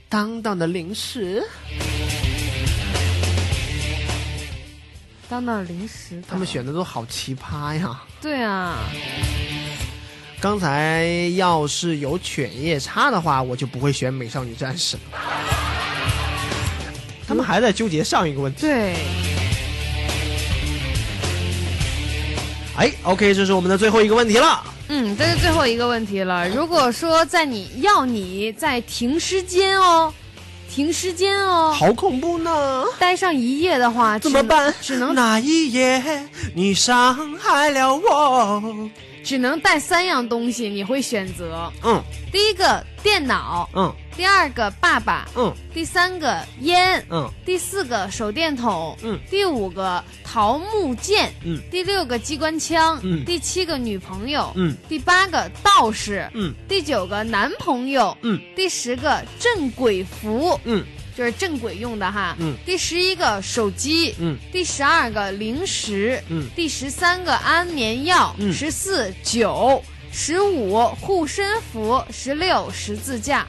[0.09, 1.43] 当当的零食，
[5.29, 8.01] 当当零食，他们选的都好奇葩呀！
[8.23, 8.79] 对啊，
[10.41, 11.05] 刚才
[11.37, 15.03] 要是有犬夜叉的话，我就不会选美少女战士了。
[17.27, 18.63] 他们还在纠结上一个问题。
[18.63, 18.95] 对。
[22.79, 24.63] 哎，OK，这是我们的最后一个问题了。
[24.89, 26.49] 嗯，这是最后一个问题了。
[26.49, 30.15] 如果说在你要你在停尸间哦，
[30.71, 32.85] 停尸间哦，好恐怖呢！
[32.97, 34.73] 待上一夜的话，怎么办？
[34.81, 36.01] 只能那一夜
[36.55, 38.89] 你伤害了我。
[39.25, 41.71] 只能带三样东西，你会选择？
[41.83, 42.01] 嗯，
[42.31, 53.25] 第一个电脑，嗯，第二个爸爸，嗯，第三个烟，嗯，第四个手电筒，嗯，第五个桃木剑，嗯，第六个机关枪，嗯。
[53.25, 60.85] 第七个女朋友，嗯，第八个道士，嗯，第九个男朋友，嗯，第十个镇鬼符，嗯，
[61.17, 68.53] 就是镇鬼用的哈，嗯，第十一个手机，嗯，第十二个零食，嗯，第十三个安眠药，嗯。
[68.53, 73.47] 十四酒，十五护身符，十六十字架。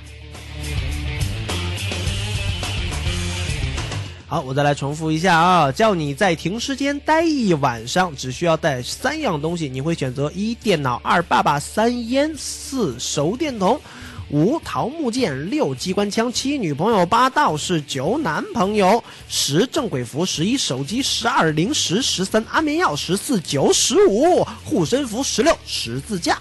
[4.27, 13.81] 好，我再来重复一下啊，叫你在停尸间待一晚上，只需要带三样东西，你会选择一电脑，二爸爸，三烟，四手电筒，
[14.29, 26.37] 五桃木剑，六机关枪，七女朋友，八道士，九男朋友，十正鬼符，十一手机，十二零食，十三安眠药，十四九，十五护身符，十六十字架。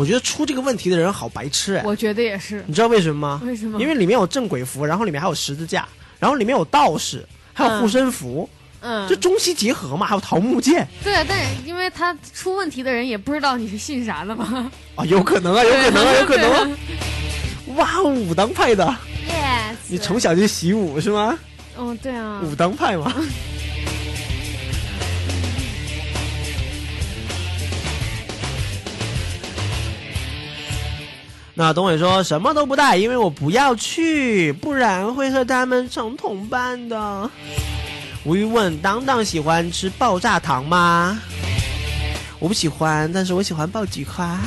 [0.00, 1.82] 我觉得出这个问题的人好白痴哎！
[1.84, 2.64] 我觉得也是。
[2.66, 3.42] 你知道为什么吗？
[3.44, 5.86] 为什么因为里面有镇鬼符，然后里面还有十字架，
[6.18, 7.22] 然后里面有道士，
[7.52, 8.48] 还有护身符，
[8.80, 14.72] 嗯，这中西结合嘛，还有桃木剑对啊，但是因为他出问题的人也不知道你是信啥的嘛。
[14.94, 16.70] 啊，有可能啊，有可能啊，有可能啊。
[17.76, 18.86] 哇哦，武当派的
[19.28, 19.76] ，Yes。
[19.88, 21.38] 你从小就习武是吗？
[21.76, 22.40] 哦，对啊。
[22.42, 23.12] 武当派嘛。
[31.60, 37.30] 那董伟说什么都不带，因为我不要去，不然会和他们成同伴的。
[38.24, 41.20] 吴玉问当当喜欢吃爆炸糖吗？
[42.38, 44.40] 我不喜欢，但是我喜欢爆菊花。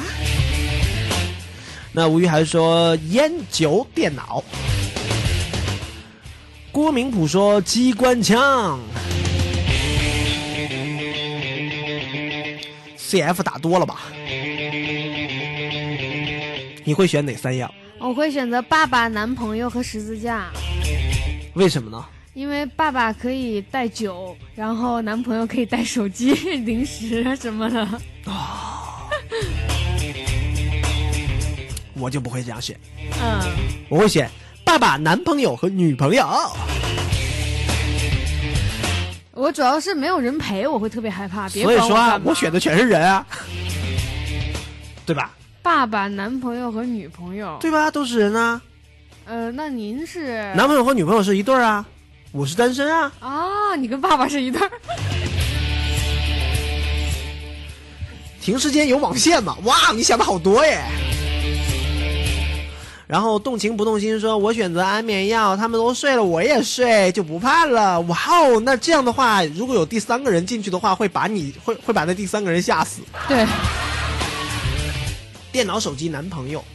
[1.91, 4.43] 那吴玉还说烟酒电脑。
[6.72, 8.80] 郭明普说机关枪。
[12.97, 13.99] CF 打多了吧？
[16.86, 17.71] 你会选哪三样？
[17.99, 20.49] 我会选择爸爸、男朋友和十字架，
[21.53, 22.05] 为什么呢？
[22.34, 26.34] 因为爸爸可以带酒，然后男朋友可以带手机、
[26.65, 27.88] 零食什么的。
[31.95, 32.77] 我就不会这样选，
[33.21, 33.39] 嗯，
[33.88, 34.29] 我会选
[34.65, 36.27] 爸爸、男朋友和女朋友。
[39.31, 41.47] 我主要是没有人陪，我会特别害怕。
[41.49, 43.25] 别所以说啊我选的全是人啊，
[45.05, 45.34] 对吧？
[45.64, 47.57] 爸爸、男朋友和女朋友。
[47.61, 47.89] 对吧？
[47.89, 48.61] 都是人啊。
[49.26, 51.86] 呃，那您是男朋友和女朋友是一对儿啊，
[52.34, 53.09] 我是单身啊。
[53.22, 53.76] 啊？
[53.78, 54.70] 你跟爸爸是一对儿？
[58.41, 59.57] 停尸间有网线嘛？
[59.64, 60.82] 哇，你想的好多耶！
[63.07, 73.01] 然后动情不动心说：“我选择安眠药，他们都睡了，我也睡，就不怕了。”哇哦，那这样的话，如果有第三个人进去的话，会把你会会把那第三个人吓死。
[73.28, 73.45] 对，
[75.54, 76.66] 电脑、手机、男朋友，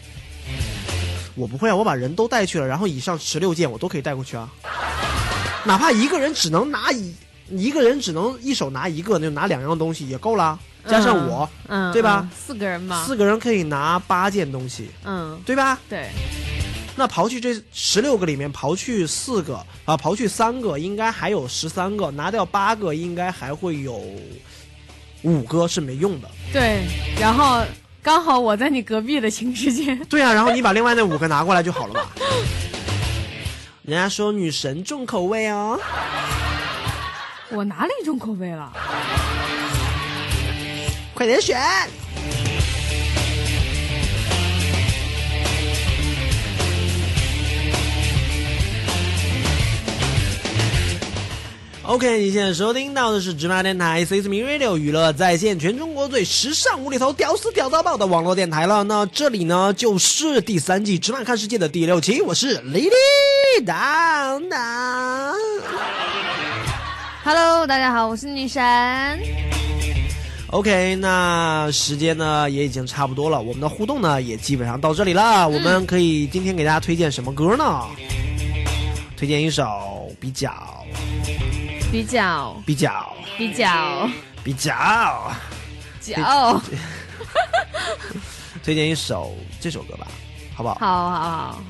[1.34, 4.48] 我不会啊，我把人都带去了，然后以上十六件我都可以带过去啊。
[5.64, 7.12] 哪怕一个人只能拿一
[7.50, 10.56] 一个人只能一手拿一个，那就拿两样东西也够了，
[10.86, 12.20] 加上我，嗯，对吧？
[12.22, 15.76] 嗯四个人嘛，四个人可以拿八件东西，嗯，对吧？
[15.88, 16.10] 对，
[16.94, 24.00] 那刨去这十六个里面，刨去四个啊，刨去三个，应该还有十三个，拿掉八个，应该还会有
[25.22, 26.30] 五个是没用的。
[26.52, 26.84] 对，
[27.20, 27.64] 然后
[28.08, 29.98] 刚好我在你隔壁的寝室间。
[30.06, 32.00] 对啊，然后你把另外那五个拿过来就好了嘛？
[33.84, 35.78] 人家说女神重口味哦，
[37.50, 38.72] 我哪里重口味了？
[41.12, 41.60] 快点选。
[51.98, 58.84] OK，你现在收听到的是芝麻电台 C S M Radio 娱乐在线，全中国最时尚无厘头、屌丝屌到爆的网络电台了。
[58.84, 65.34] 那这里呢，就是第三季《芝麻看世界》的第六期，我是李李当当。
[67.24, 68.62] Hello，大家好，我是女神。
[70.50, 75.48] OK，那时间呢也已经差不多了，我们的互动呢也基本上到这里了。
[75.48, 77.82] 我们可以今天给大家推荐什么歌呢？
[79.16, 79.66] 推荐一首
[80.20, 80.48] 比较
[81.90, 84.08] 比较比较比较
[84.44, 85.32] 比较，
[86.00, 86.60] 较，
[88.62, 90.06] 推荐一首这首歌吧，
[90.54, 90.74] 好不好？
[90.78, 91.62] 好好好，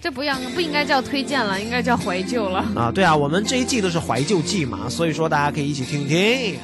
[0.00, 2.64] 这不要不应该叫推荐了，应该叫怀旧了。
[2.76, 6.58] 啊，对啊，我们这一季都是怀旧季嘛，所以说大家可以一起听听。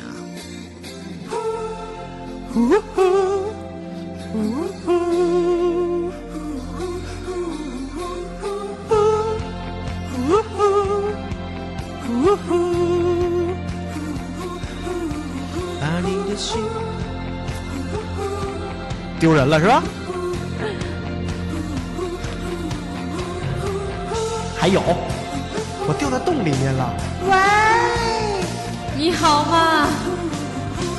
[15.81, 16.62] 把你的心
[19.18, 19.83] 丢人了是吧？
[24.59, 24.81] 还有，
[25.89, 26.95] 我掉在洞里面了。
[27.28, 27.35] 喂，
[28.97, 29.89] 你好吗？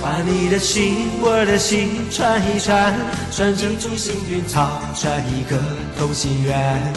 [0.01, 2.93] 把你的心，我的心串一串，
[3.31, 5.61] 串成株幸运草，串一个
[5.95, 6.91] 同心圆，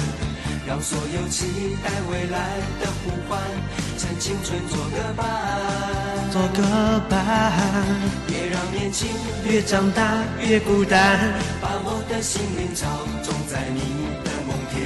[0.67, 3.39] 让所有期待未来的呼唤，
[3.97, 5.27] 趁青春做个伴，
[6.33, 7.23] 做个伴，
[8.27, 9.09] 别让年轻
[9.49, 11.19] 越长大越孤单，
[11.61, 12.87] 把我的幸运草
[13.23, 13.81] 种在你
[14.25, 14.79] 的梦田，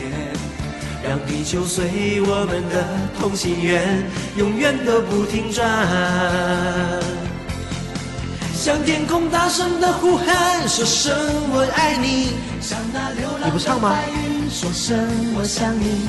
[1.03, 2.85] 让地球随我们的
[3.19, 4.05] 同心圆，
[4.37, 5.67] 永远都不停转。
[8.55, 11.17] 向天空大声的呼喊，说声
[11.51, 12.35] 我爱你。
[12.61, 14.99] 向那流浪的白云说声
[15.35, 16.09] 我想你。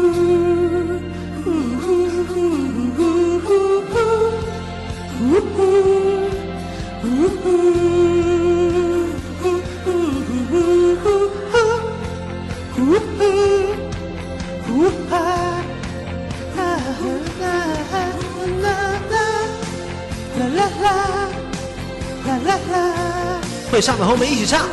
[23.71, 24.67] 会唱的和我们一起唱。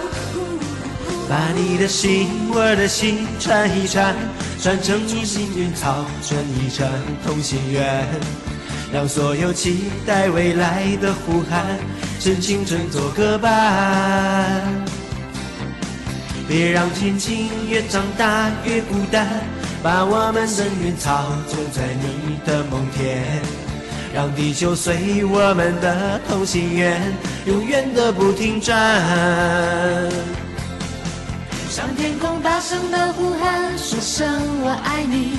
[1.28, 4.16] 把你的心，我的心串一串，
[4.60, 6.90] 串成株幸运草，串一串
[7.24, 8.08] 同心圆，
[8.92, 11.78] 让所有期待未来的呼喊，
[12.18, 14.62] 趁青春做个伴。
[16.48, 19.28] 别让天晴越长大越孤单，
[19.82, 23.22] 把我们的云草种在你的梦田，
[24.14, 27.12] 让地球随我们的同心圆，
[27.44, 28.74] 永远的不停转。
[31.68, 34.26] 向天空大声的呼喊，说声
[34.62, 35.38] 我爱你。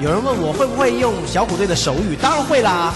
[0.00, 2.94] 有人问我会不会用小虎队的手语，当然会啦。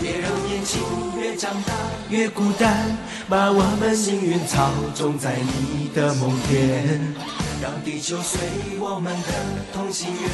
[0.00, 0.80] 别让年轻
[1.20, 1.74] 越长大
[2.08, 2.96] 越孤单，
[3.28, 7.14] 把我们命运操纵在你的梦田，
[7.60, 8.40] 让地球随
[8.80, 9.28] 我们的
[9.74, 10.30] 同心圆，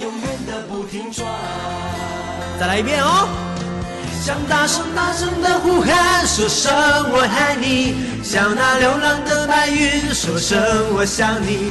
[0.00, 1.28] 永远的不停转。
[2.58, 3.28] 再来一遍哦。
[4.24, 6.72] 想大声大声的呼喊，说声
[7.12, 7.94] 我爱你，
[8.24, 10.58] 像那流浪的白云，说声
[10.96, 11.70] 我想你，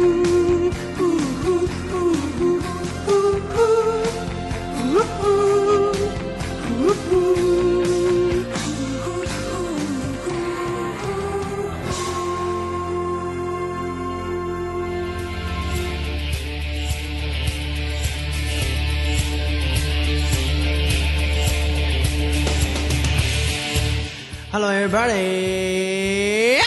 [24.51, 26.59] Hello everybody，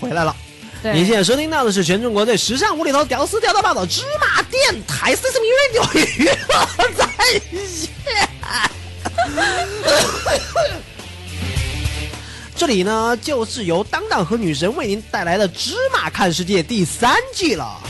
[0.00, 0.36] 回来了。
[0.80, 5.82] 对您现在收听到的是全中国最时尚无厘头、屌丝屌到爆的芝麻电台 C C M Radio
[6.20, 6.34] 娱乐
[6.96, 7.08] 在
[7.66, 7.90] 线。
[12.54, 17.80] 这里呢，就是由当当和女神为您带来的《芝麻看世界》第三季了。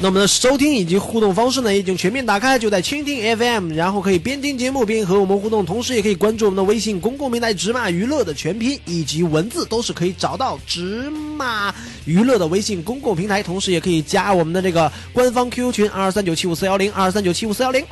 [0.00, 17.84] 那我们的收听以及互动方式呢，已经全面打开，就在蜻蜓 FM，然后可以边听节目边和我们互动，同时也可以关注我们的微信公共平台“芝麻娱乐”的全拼以及文字，都是可以找到芝麻娱乐的微信公共平台，同时也可以加我们的这个官方 QQ 群二二三九七五四幺零二二三九七五四幺零。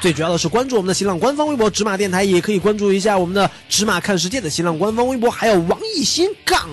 [0.00, 6.68] 最主要的是关注我们的新浪官方微博“芝麻电台”，也可以关注一下我们的“芝麻看世界”的新浪官方微博，还有王艺兴杠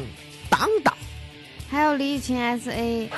[0.50, 0.92] 当当。
[1.68, 3.10] 还有李雨晴 S A，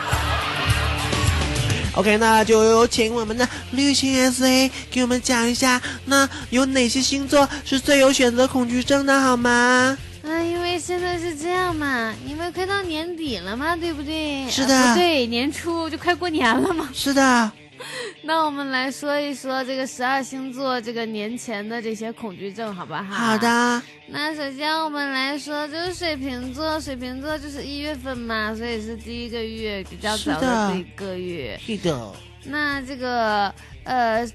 [1.98, 9.98] OK，那就有请我们的绿星 SA 给我们讲一下，那有哪些星座是最有选择恐惧症的，好吗？
[10.22, 14.48] 啊，因为现在是这样嘛，因为快到年底了嘛，对不对？
[14.48, 16.88] 是的啊不对，年初就快过年了嘛。
[16.94, 17.52] 是的，
[18.24, 23.04] 那我们来说一说这个十二星座这个年前的这些恐惧症，好不好？
[23.04, 23.38] 好。
[23.38, 31.60] 的，那首先我们来说，就是水瓶座，水瓶座就是一月份嘛，所以是第一个月比较早的这一个月。
[31.64, 32.12] 是的，
[32.46, 34.28] 那这个呃，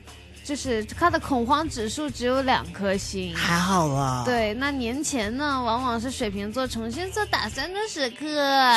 [0.44, 3.34] 就是他的恐慌指数只有两颗星。
[3.36, 8.26] 还好吧。，对，那年前呢，往往是水瓶座重新做打算的时刻。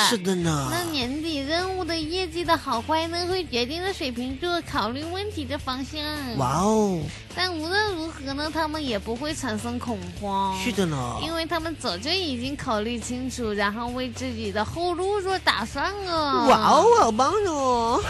[0.07, 0.69] 是的呢。
[0.71, 5.99] 那年底任务的业绩的好坏呢，会决定了水瓶座考虑问题的方向。
[6.37, 7.01] 哇哦，
[7.35, 10.55] 但无论如何呢，他们也不会产生恐慌。
[10.59, 11.17] 是的呢。
[11.23, 16.45] 因为他们早就已经考虑清楚，然后为自己的后路做打算了。
[16.47, 18.01] 哇哦，好棒哦！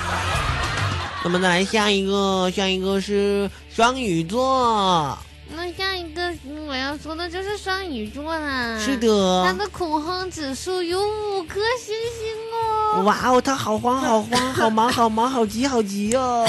[1.25, 5.17] 那么再来下一个，下一个是双鱼座。
[5.49, 8.77] 那下一个嗯我要说的就是双鱼座啦。
[8.77, 13.01] 是的他的恐慌指数有五颗星星哦。
[13.05, 16.45] 哇哦，他好慌，好慌，好忙，好忙，好急，好急哦！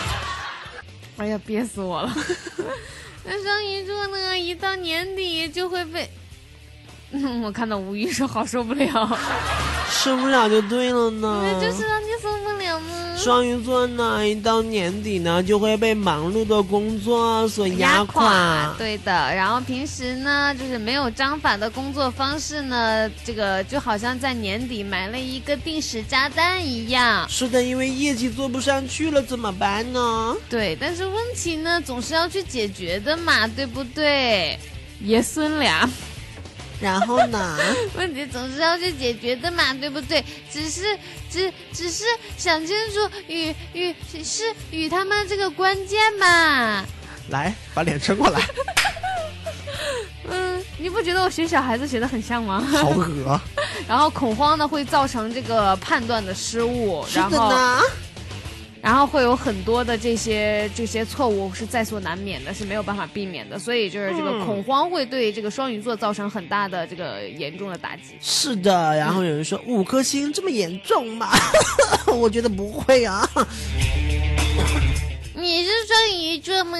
[1.16, 2.14] 哎呀，憋死我了！
[3.24, 6.10] 那双鱼座呢，一到年底就会被……
[7.12, 9.18] 嗯， 我看到吴语说好受不了，
[9.90, 11.40] 受不了就对了呢。
[11.44, 12.86] 那就是让你受不了吗？
[13.16, 18.74] 双鱼座呢，一到年底呢，就会被忙碌的工作所压垮。
[18.76, 27.26] 对的，然后平时呢，就是没有章法的工作方式呢，这个就好像在年底埋了一个定时炸弹一样。
[27.28, 30.36] 是的，因为业绩做不上去了，怎么办呢？
[30.50, 34.58] 对，但是问题呢，总是要去解决的嘛，对不对？
[35.00, 35.88] 爷孙俩。
[36.80, 37.58] 然后呢？
[37.96, 40.24] 问题总是要去解决的嘛，对不对？
[40.52, 40.98] 只是
[41.30, 42.04] 只只是
[42.36, 46.84] 想清楚与与是与他们这个关键嘛。
[47.30, 48.40] 来，把脸伸过来。
[50.28, 52.60] 嗯，你不觉得我学小孩子学的很像吗？
[52.60, 53.40] 好恶。
[53.88, 57.80] 然后恐慌呢会造成这个判断的失误，是的然后呢。
[58.86, 63.58] 然后会有很多的这些这些错误是在所难免的，是没有办法避免的。
[63.58, 68.14] 所以就是这个嗯恐慌会对这个双鱼座造成很大的这个严重的打击。
[68.20, 71.30] 是的，然后有人说五颗星这么严重吗？
[72.16, 73.28] 我觉得不会啊。
[75.34, 76.78] 你是双鱼座吗？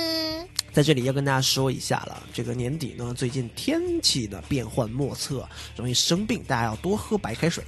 [0.73, 7.65] 在这里要跟大家说一下了，这个年底呢，最近天气呢变幻莫测，容易生病，大家要多喝白开水。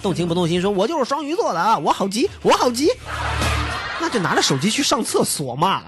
[0.00, 2.88] 动情不动心说：“我就是双鱼座的啊，我好急，我好急。”
[4.00, 5.82] 那就拿着手机去上厕所嘛。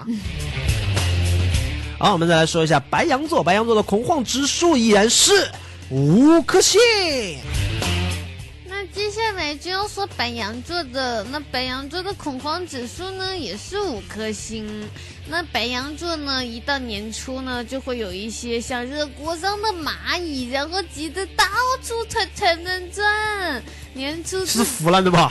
[1.99, 5.51] 好，我们再来说一下白羊座，白羊座的恐慌指数依然是
[5.89, 6.81] 五颗星。
[8.95, 14.89] 那接下来就要说白羊座的，那白羊座的恐慌指数呢也是五颗星。
[15.29, 21.45] 那白羊座呢，一到年初呢，就会有一些像热锅上的蚂蚁，然后急得到
[21.83, 23.63] 处团团转转。
[23.95, 25.29] 年初是服了的吧？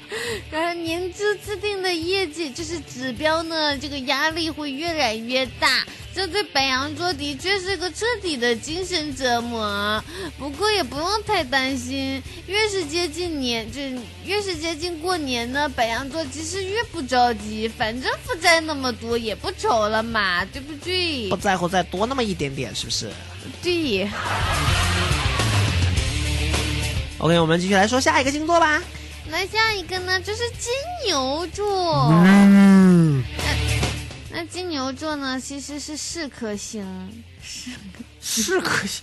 [0.50, 5.84] 然后年初制定的业绩就是指标呢，这个压力会越来越大。
[6.14, 10.02] 这对白羊座的确是个彻底的精神折磨。
[10.38, 13.80] 不过也不用太担心，越是接近年，就
[14.24, 21.36] 越是接近过年呢，白羊座其实越不着急，反正负债那么多也不愁了嘛，对不对不？
[21.36, 23.10] 在乎再多那么一点点，是不是
[23.62, 24.08] 对。
[27.18, 28.82] ？OK，我们继续来说下一个星座吧。
[29.30, 30.70] 那下一个呢，就是金
[31.06, 32.10] 牛座。
[32.12, 33.22] 嗯，
[34.32, 36.84] 那金牛座呢，其实是四颗星，
[37.42, 37.70] 是
[38.20, 39.02] 四颗星，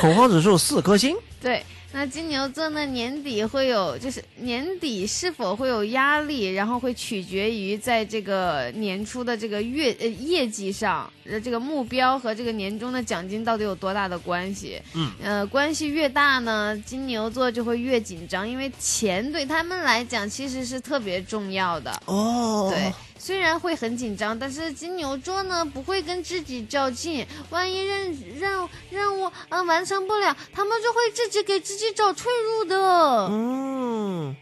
[0.00, 1.16] 恐慌指数四颗星。
[1.40, 1.64] 对。
[1.94, 14.80] 那金牛座呢，年底会有，就是年底是否会有压力，然后会取决于在这个年初的这个月呃业绩上，呃这个目标和这个年终的奖金到底有多大的关系。
[14.94, 22.02] 嗯呃，关系越大呢，金牛座就会越紧张，因为钱对他们来讲其实是特别重要的。
[22.06, 22.90] 哦，对，
[23.24, 33.28] 虽然会很紧张，但是金牛座呢不会跟自己较劲，万一任任任务嗯、呃完成不了，他们就会自己给自己找退路的。
[33.30, 34.36] 嗯，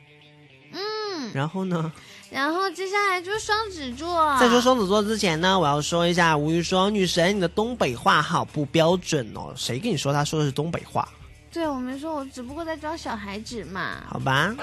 [0.73, 1.93] 嗯，然后呢？
[2.31, 4.35] 然后接下来就是双子座。
[4.41, 9.53] 在说双子座之前呢，我要说一下吴玉双女神，你的东北话好不标准哦。
[9.55, 11.07] 谁跟你说他说的是东北话？
[11.53, 14.05] 对我没说，我只不过在装小孩子嘛。
[14.09, 14.55] 好吧，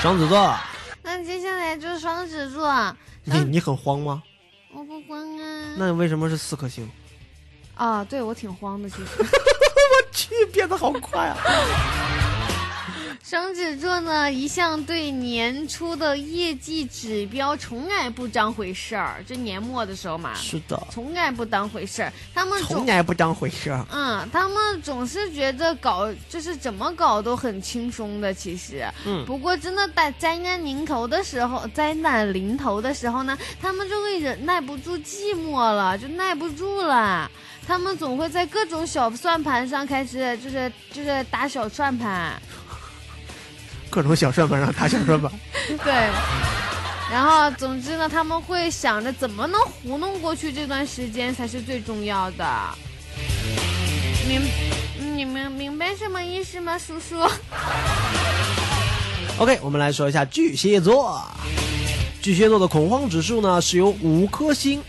[0.00, 0.52] 双子座，
[1.10, 2.94] 那接下来就是双子座，
[3.24, 4.22] 你你很慌吗？
[4.74, 5.74] 我不慌啊。
[5.78, 6.86] 那为什么是四颗星？
[7.76, 9.04] 啊，对我挺慌的，其实。
[9.18, 11.36] 我去，变得好快啊！
[13.28, 22.10] 双子座呢，一向对年初的业绩指标从来不当回事儿，就年末的时候嘛，是的，从来不当回事儿。
[22.34, 23.84] 他们从来不当回事儿。
[23.92, 28.82] 嗯，他们总是觉得搞就是怎么搞都很轻松的，其实。
[29.04, 37.30] 嗯不过真的在灾难临头的时候，灾难临头的时候呢，他们就会忍耐不住寂寞了，就耐不住了。
[37.66, 42.40] 他们总会在各种小算盘上开始，就是就是打小算盘。
[43.98, 45.28] 各种小算盘让他小算盘。
[45.82, 45.92] 对，
[47.10, 52.46] 然后总之呢，他们会想着怎么能糊弄过去这段时间才是最重要的。
[54.28, 54.40] 明，
[55.16, 57.28] 你们明白什么意思吗，叔叔？
[59.42, 61.20] OK，我们来说一下巨蟹座。
[62.22, 64.80] 巨蟹座的恐慌指数呢是由五颗星。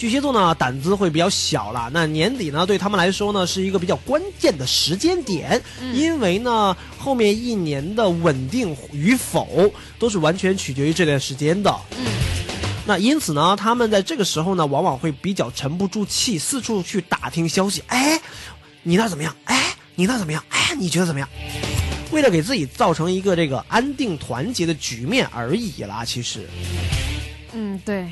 [0.00, 5.60] 巨蟹座呢胆子会比较小了，那年底呢对他们来说呢是一个比较关键的时间点，
[5.92, 11.70] 因为呢后面一年的稳定与否都是完全取决于这段时间的。
[11.98, 12.06] 嗯
[12.86, 17.84] 那因此呢，他们在这个时候呢，往往会比较沉不住气，四处去打听消息。
[17.88, 18.18] 哎，
[18.82, 19.36] 你那怎么样？
[19.44, 20.42] 哎，你那怎么样？
[20.48, 21.28] 哎，你觉得怎么样？
[22.10, 26.48] 为了给自己造成一个这个安定团结的局面而已啦，其实。
[27.52, 28.08] 嗯，对。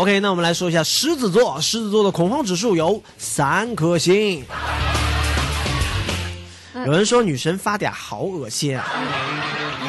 [0.00, 4.42] OK，那我们来说一下狮子座，狮子座的恐慌指数有三颗星。
[6.86, 8.82] 有人说女神发嗲好恶心啊，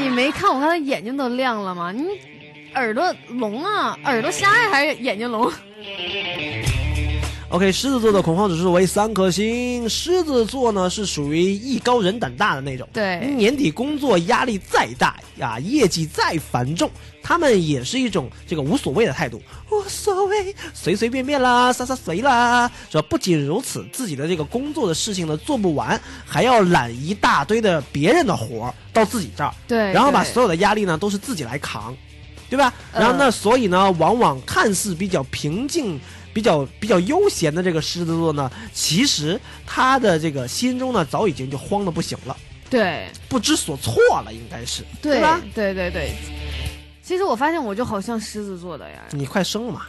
[0.02, 1.94] 你没看我刚才眼睛都亮了吗？
[1.94, 2.04] 你
[2.76, 3.98] 耳朵聋啊？
[4.04, 5.50] 耳朵瞎呀还是眼睛聋？
[7.52, 9.90] OK，狮子座的恐慌指数为三颗星。
[9.90, 16.90] 狮子座呢是属于艺高人胆大的那种，对，年底工作压力再大呀，业绩再繁重，
[17.22, 22.72] 他们也是一种这个无所谓的态度，无所谓，随随便便啦，撒撒随啦。
[22.90, 23.06] 是吧？
[23.10, 31.94] 不仅如此，自己的这个工作的事情呢做不完，还要揽一大堆的别人的活儿到自己这儿，对然后把所有的压力呢都是自己来扛，
[32.50, 32.74] 对吧？
[32.94, 36.00] 呃然后呢，所以呢，往往看似比较平静。
[36.34, 42.36] 比较比较悠闲的这个狮子座呢，其实他的这个心中呢，早已经就慌的不行了。
[42.70, 45.42] 对不知所措了，应该是对吧？
[45.54, 46.14] 对对对。
[47.04, 49.82] 其实我发现我就好像狮子座的呀，你快生了嘛。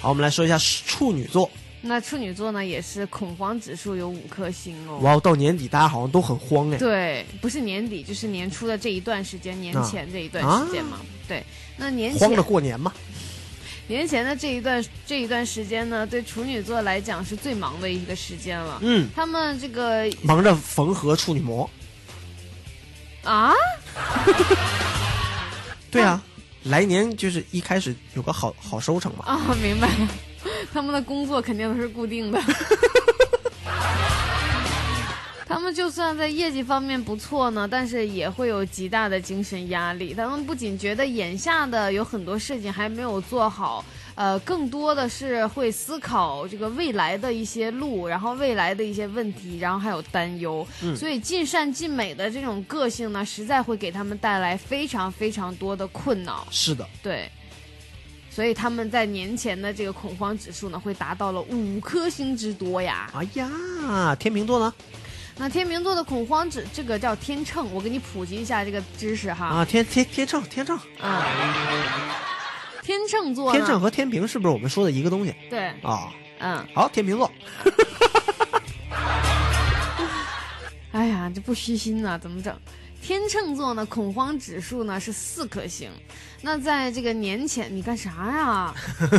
[0.00, 1.50] 好，我们来说一下处女座。
[1.80, 4.98] 那处女座呢也是恐慌指数有五颗星哦。
[4.98, 6.76] 哇，到年底大家好像都很慌哎。
[6.76, 10.98] 对，不是年底就是年初的这一段时间，年前这一段时间嘛。
[11.26, 11.42] 对，
[11.78, 12.92] 那年前慌着过年嘛。
[13.90, 18.78] 年前的这一段这一段时间呢，对处女座来讲是最忙的一个时间了。
[18.82, 21.68] 嗯，他们这个忙着缝合处女膜。
[23.24, 23.52] 啊？
[25.90, 26.22] 对啊，
[26.62, 29.24] 来年就是一开始有个好好收成嘛。
[29.26, 30.08] 啊，明白了。
[30.72, 32.40] 他们的工作肯定都是固定的。
[35.50, 40.14] 他们就算在业绩方面不错呢，但是也会有极大的精神压力。
[40.14, 50.64] 他们不仅觉得眼下的有很多事情还没有做好，呃，更多的是会思考这个未来的一些路，然后未来的一些问题，然后还有担忧。
[50.84, 56.46] 嗯、所以尽善尽美的这种个性呢，实在会给他们带来非常非常多的困扰。
[56.52, 57.28] 是的，对。
[58.30, 63.10] 所以他们在年前的这个恐慌指数呢，会达到了五颗星之多呀！
[63.12, 64.72] 哎呀，天秤座呢？
[65.40, 69.46] 那天秤座的恐慌指，这个叫天秤，我给你普及一下这个知识哈。
[69.46, 70.78] 啊，天天天秤，天秤。
[71.00, 71.24] 啊，
[72.82, 73.50] 天秤座。
[73.50, 75.34] 天秤和天平是不是我们说的一个东西？
[75.48, 75.68] 对。
[75.80, 76.62] 啊，嗯。
[76.74, 77.32] 好，天秤座。
[80.92, 82.54] 哎呀，这不虚心呐，怎么整？
[83.00, 85.90] 天秤座呢，恐慌指数呢是四颗星。
[86.42, 88.74] 那在这个年前，你干啥呀？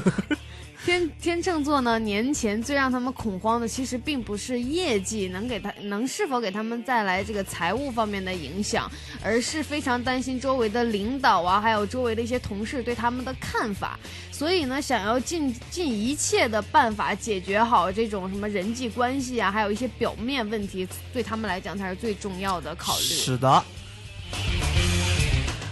[0.83, 8.91] 天天秤座呢，年前最让他们恐慌的，其实并不是业绩能给他能是否给他们带来这个财务方面的影响，
[9.23, 13.99] 而是非常担心周围的领导啊，还有周围的一些同事对他们的看法。
[14.31, 23.03] 所以呢，想要尽尽一切的办法解决好这种什么人际关系啊，还有一些表面问题，对他们来讲才是最重要的考虑。
[23.03, 23.63] 是的。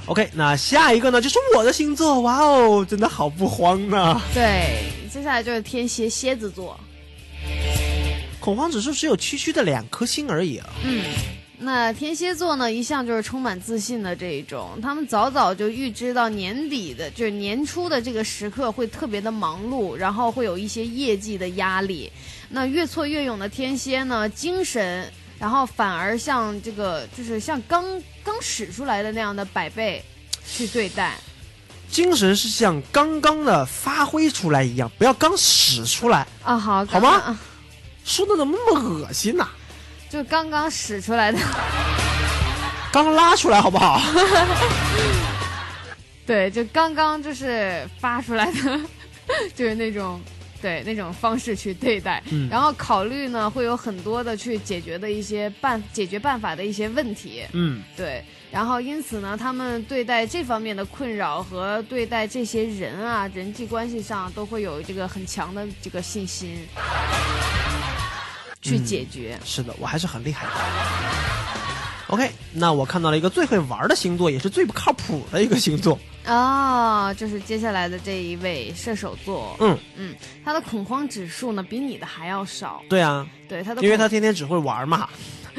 [0.10, 4.20] OK，那下一个呢，就是我的星座，哇哦，真的好不慌呢。
[4.34, 6.76] 对，接下来就是天蝎蝎子座，
[8.40, 10.68] 恐慌指数只有区区的两颗星而已啊。
[10.84, 11.04] 嗯，
[11.60, 22.12] 那天蝎座呢，一向就是充满自信的这一种，他们早早就预知到年底的，就是年初的这个时刻会特别的忙碌，然后会有一些业绩的压力。
[22.50, 25.08] 那越挫越勇的天蝎呢，精神。
[25.40, 27.84] 然后反而像这个，就是像刚
[28.24, 30.04] 刚使出来的那样的百倍
[30.46, 31.16] 去对待，
[31.90, 36.58] 精神是像刚刚的发挥出来一样，不要刚使出来啊！
[36.58, 37.40] 好，好吗？
[38.04, 39.56] 说的怎么那么恶心呢、啊？
[40.10, 41.40] 就刚刚使出来的，
[42.92, 44.02] 刚拉出来好不好？
[46.28, 48.80] 对，就刚刚就是发出来的，
[49.56, 50.20] 就是那种。
[50.62, 57.44] 对那种方式去对待，嗯、然后考虑呢，会有很多的去解决的一些办解决办法的一些问题。
[57.54, 66.58] 嗯，对，然后因此呢，他们对待这方面的困扰和对待这些人啊人际关系上都会有这个很强的这个信心
[68.62, 69.38] 去解决。
[69.42, 70.52] 嗯、是的，我还是很厉害的。
[72.08, 76.00] OK，那我看到了一个最会玩的星座，也是最不靠谱的一个星座。
[76.26, 79.56] 哦，就是接下来的这一位射手座。
[79.60, 82.82] 嗯嗯，他的恐慌指数呢比你的还要少。
[82.90, 85.08] 对啊，对他的，因为他天天只会玩嘛。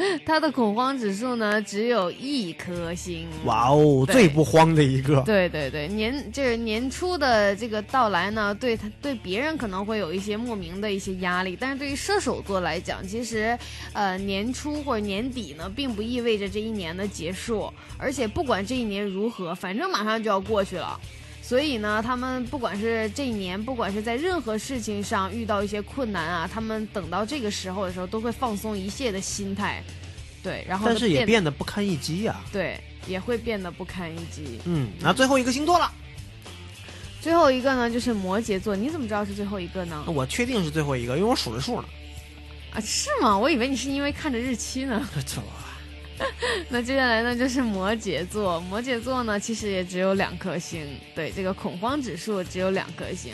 [0.24, 3.28] 他的恐慌指数呢只有一颗星。
[3.44, 5.20] 哇哦，最不慌的一个。
[5.22, 13.58] 对对对，年就是年初的这个到来呢，对他对别人可能会有一些莫名的一些压力，但是对于射手座来讲，其实
[13.92, 20.98] 呃年初或者年底呢，并不意味着这一年的结束，而且不管这一年如何，反正马上就要过去了。
[21.50, 29.82] 所以呢，他们不管是这一年，不管是在任何事情上遇到一些困难啊，他们等到这个时候的时候，都会放松一切的心态，
[30.44, 32.46] 对，然后但是也变得不堪一击呀、啊。
[32.52, 34.60] 对，也会变得不堪一击。
[34.64, 35.90] 嗯，那最后一个星座了，
[37.20, 40.04] 最后一个呢就是摩羯座，你怎么知道是最后一个呢？
[40.06, 41.88] 我确定是最后一个，因为我数着数呢。
[42.72, 43.36] 啊，是吗？
[43.36, 45.04] 我以为你是因为看着日期呢。
[45.26, 45.42] 错。
[46.68, 48.60] 那接下来呢，就是摩羯座。
[48.60, 53.32] 摩羯座呢，其实也只有两颗星，对这个恐慌指数只有两颗星。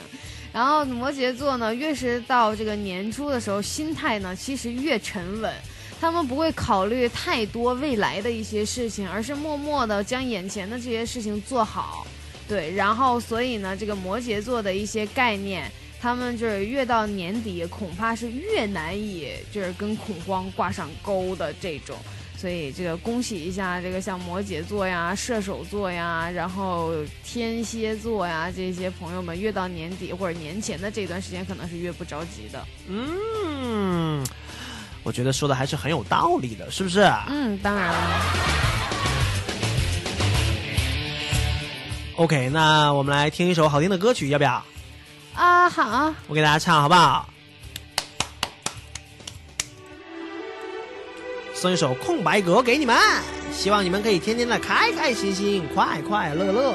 [0.52, 5.52] 然后摩羯座呢，越是到这个年初的时候，心态呢其实越沉稳。
[5.98, 12.06] 他们不会考虑太多未来的一些事情，而是默默的将眼前的这些事情做好。
[12.46, 21.96] 对，然后所以呢，这个摩羯座的一些概念，他们就是越到年底，恐怕是越难以就是跟恐慌挂上钩的这种。
[22.36, 26.92] 所以这个恭喜一下这个像摩羯座呀、射手座呀，然后
[27.24, 32.62] 天蝎座呀这些朋友们，越到年底或者年前的这段时间，可能是越不着急的。
[32.88, 34.24] 嗯，
[35.02, 37.00] 我觉得说的还是很有道理的，是不是？
[37.28, 38.22] 嗯，当然了。
[42.16, 44.62] OK，那我们来听一首好听的歌曲，要不要？
[45.34, 47.28] 啊，好，我给大家唱好不好？
[51.58, 52.94] 送一首《空白格》给你们，
[53.50, 56.74] 希望你们可以天天的开开心心、快快乐乐。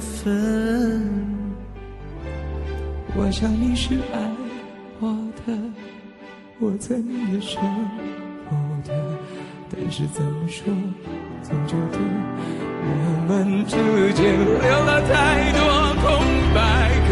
[0.00, 1.10] 分。
[3.18, 4.20] 我想你是爱
[5.00, 5.16] 我
[5.46, 5.56] 的，
[6.58, 7.58] 我猜你也舍
[8.48, 8.54] 不
[8.86, 8.94] 得，
[9.70, 10.64] 但是怎么说，
[11.42, 11.98] 总觉得
[12.88, 12.90] 我
[13.26, 13.76] 们之
[14.12, 15.60] 间留了太多
[16.02, 16.04] 空
[16.54, 16.56] 白
[17.08, 17.10] 格。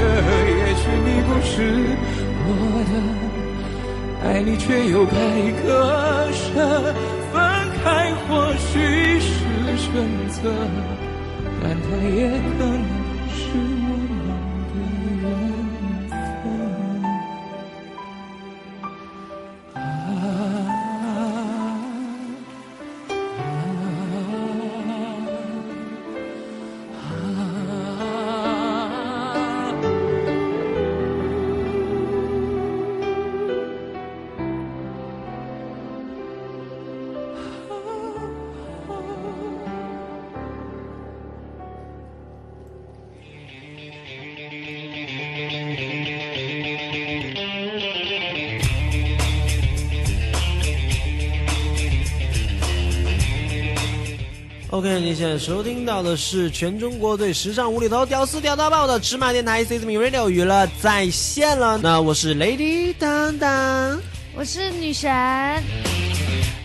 [0.53, 1.53] 也许你不是
[2.47, 2.49] 我
[2.91, 2.93] 的，
[4.29, 5.13] 爱你却又该
[5.63, 5.67] 割
[6.33, 6.45] 舍，
[7.33, 7.35] 分
[7.83, 9.31] 开或许是
[9.79, 9.89] 选
[10.29, 10.53] 择，
[11.67, 13.04] 但它也可能
[54.85, 61.79] OK，你现在收听到的是全中国最时尚无厘头、屌丝屌到爆的芝麻电台 C S M Radio 娱乐在线了。
[61.79, 63.99] 那我是 Lady 当当，
[64.37, 65.11] 我是女神。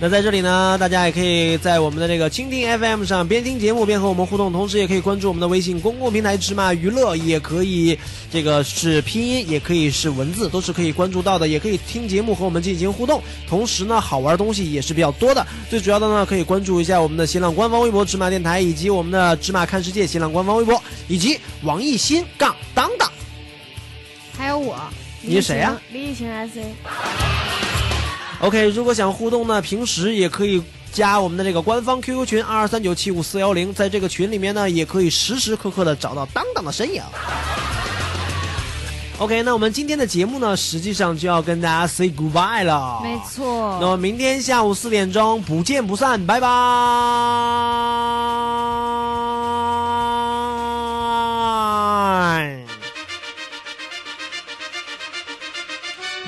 [0.02, 8.00] 那在这里呢，大家也可以在我们的这个蜻蜓 FM 上边听节目边和我们互动，同时也可以关注我们的微信公共平台“芝麻娱乐”，也可以
[8.32, 13.22] 这个是拼音，也可以是文字，都是可以关注到的，也可以听节目和我们进行互动。
[13.46, 15.46] 同时呢，好玩东西也是比较多的。
[15.70, 23.12] 最主要的呢，可以关注一下我们的新浪官方微博“芝麻电台”，以及我们的“芝麻看世界”新浪官方微博，以及网易新杠当当。
[24.38, 24.80] 还有我，
[25.22, 27.89] 你是谁呀、李雨晴 S A。
[28.42, 30.64] OK，如果想互动呢，平时也可以
[30.94, 37.02] 加我们的这个官方 QQ 群二二三九七五四幺零，在这个群里面呢，也可以时时刻刻的找到当当的身影。
[39.18, 43.02] OK，那我们今天的节目呢，实际上就要跟大家 say goodbye 了。
[43.04, 43.78] 没错。
[43.82, 46.48] 那么明天下午四点钟不见不散，拜拜。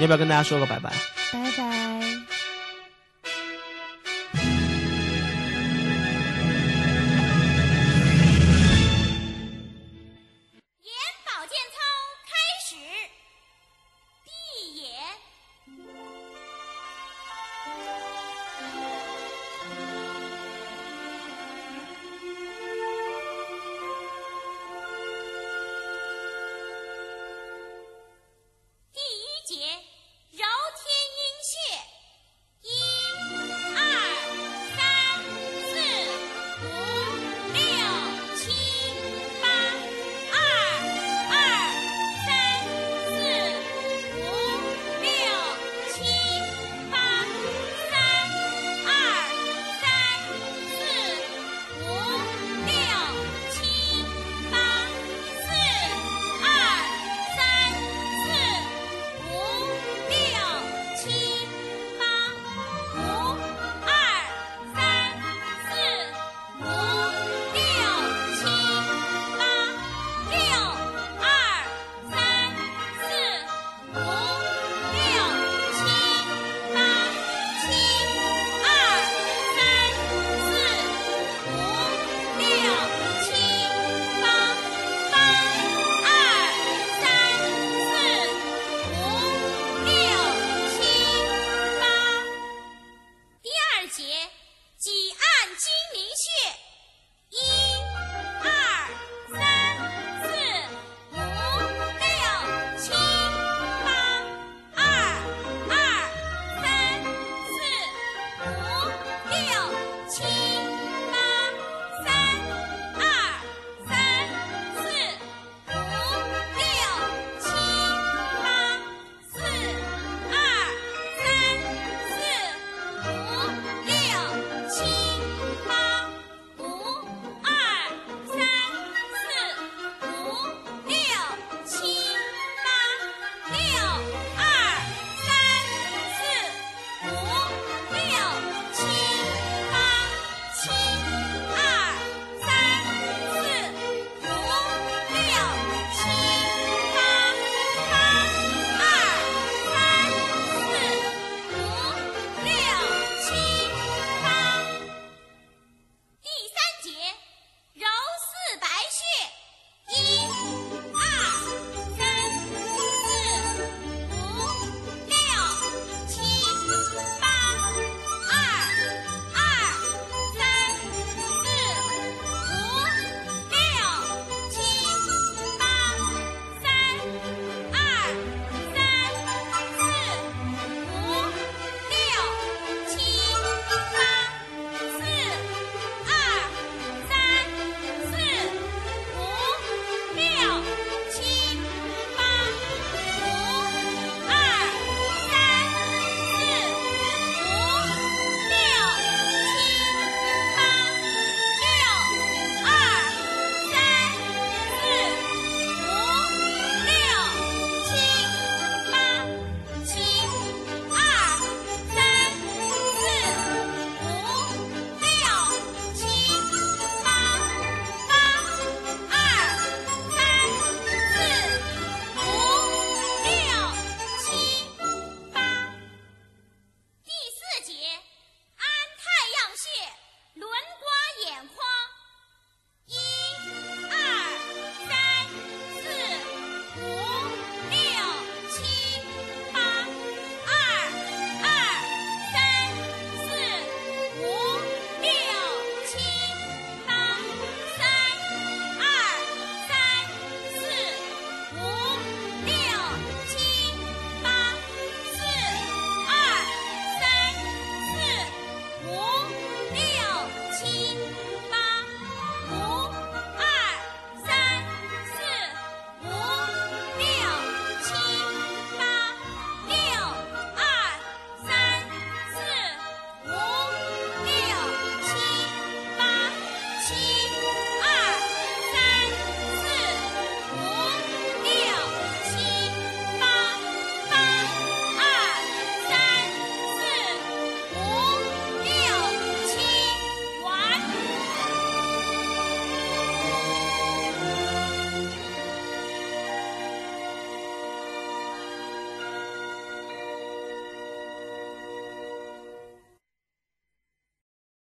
[0.01, 0.89] 要不要跟大家说个拜拜？
[0.89, 1.10] 拜拜。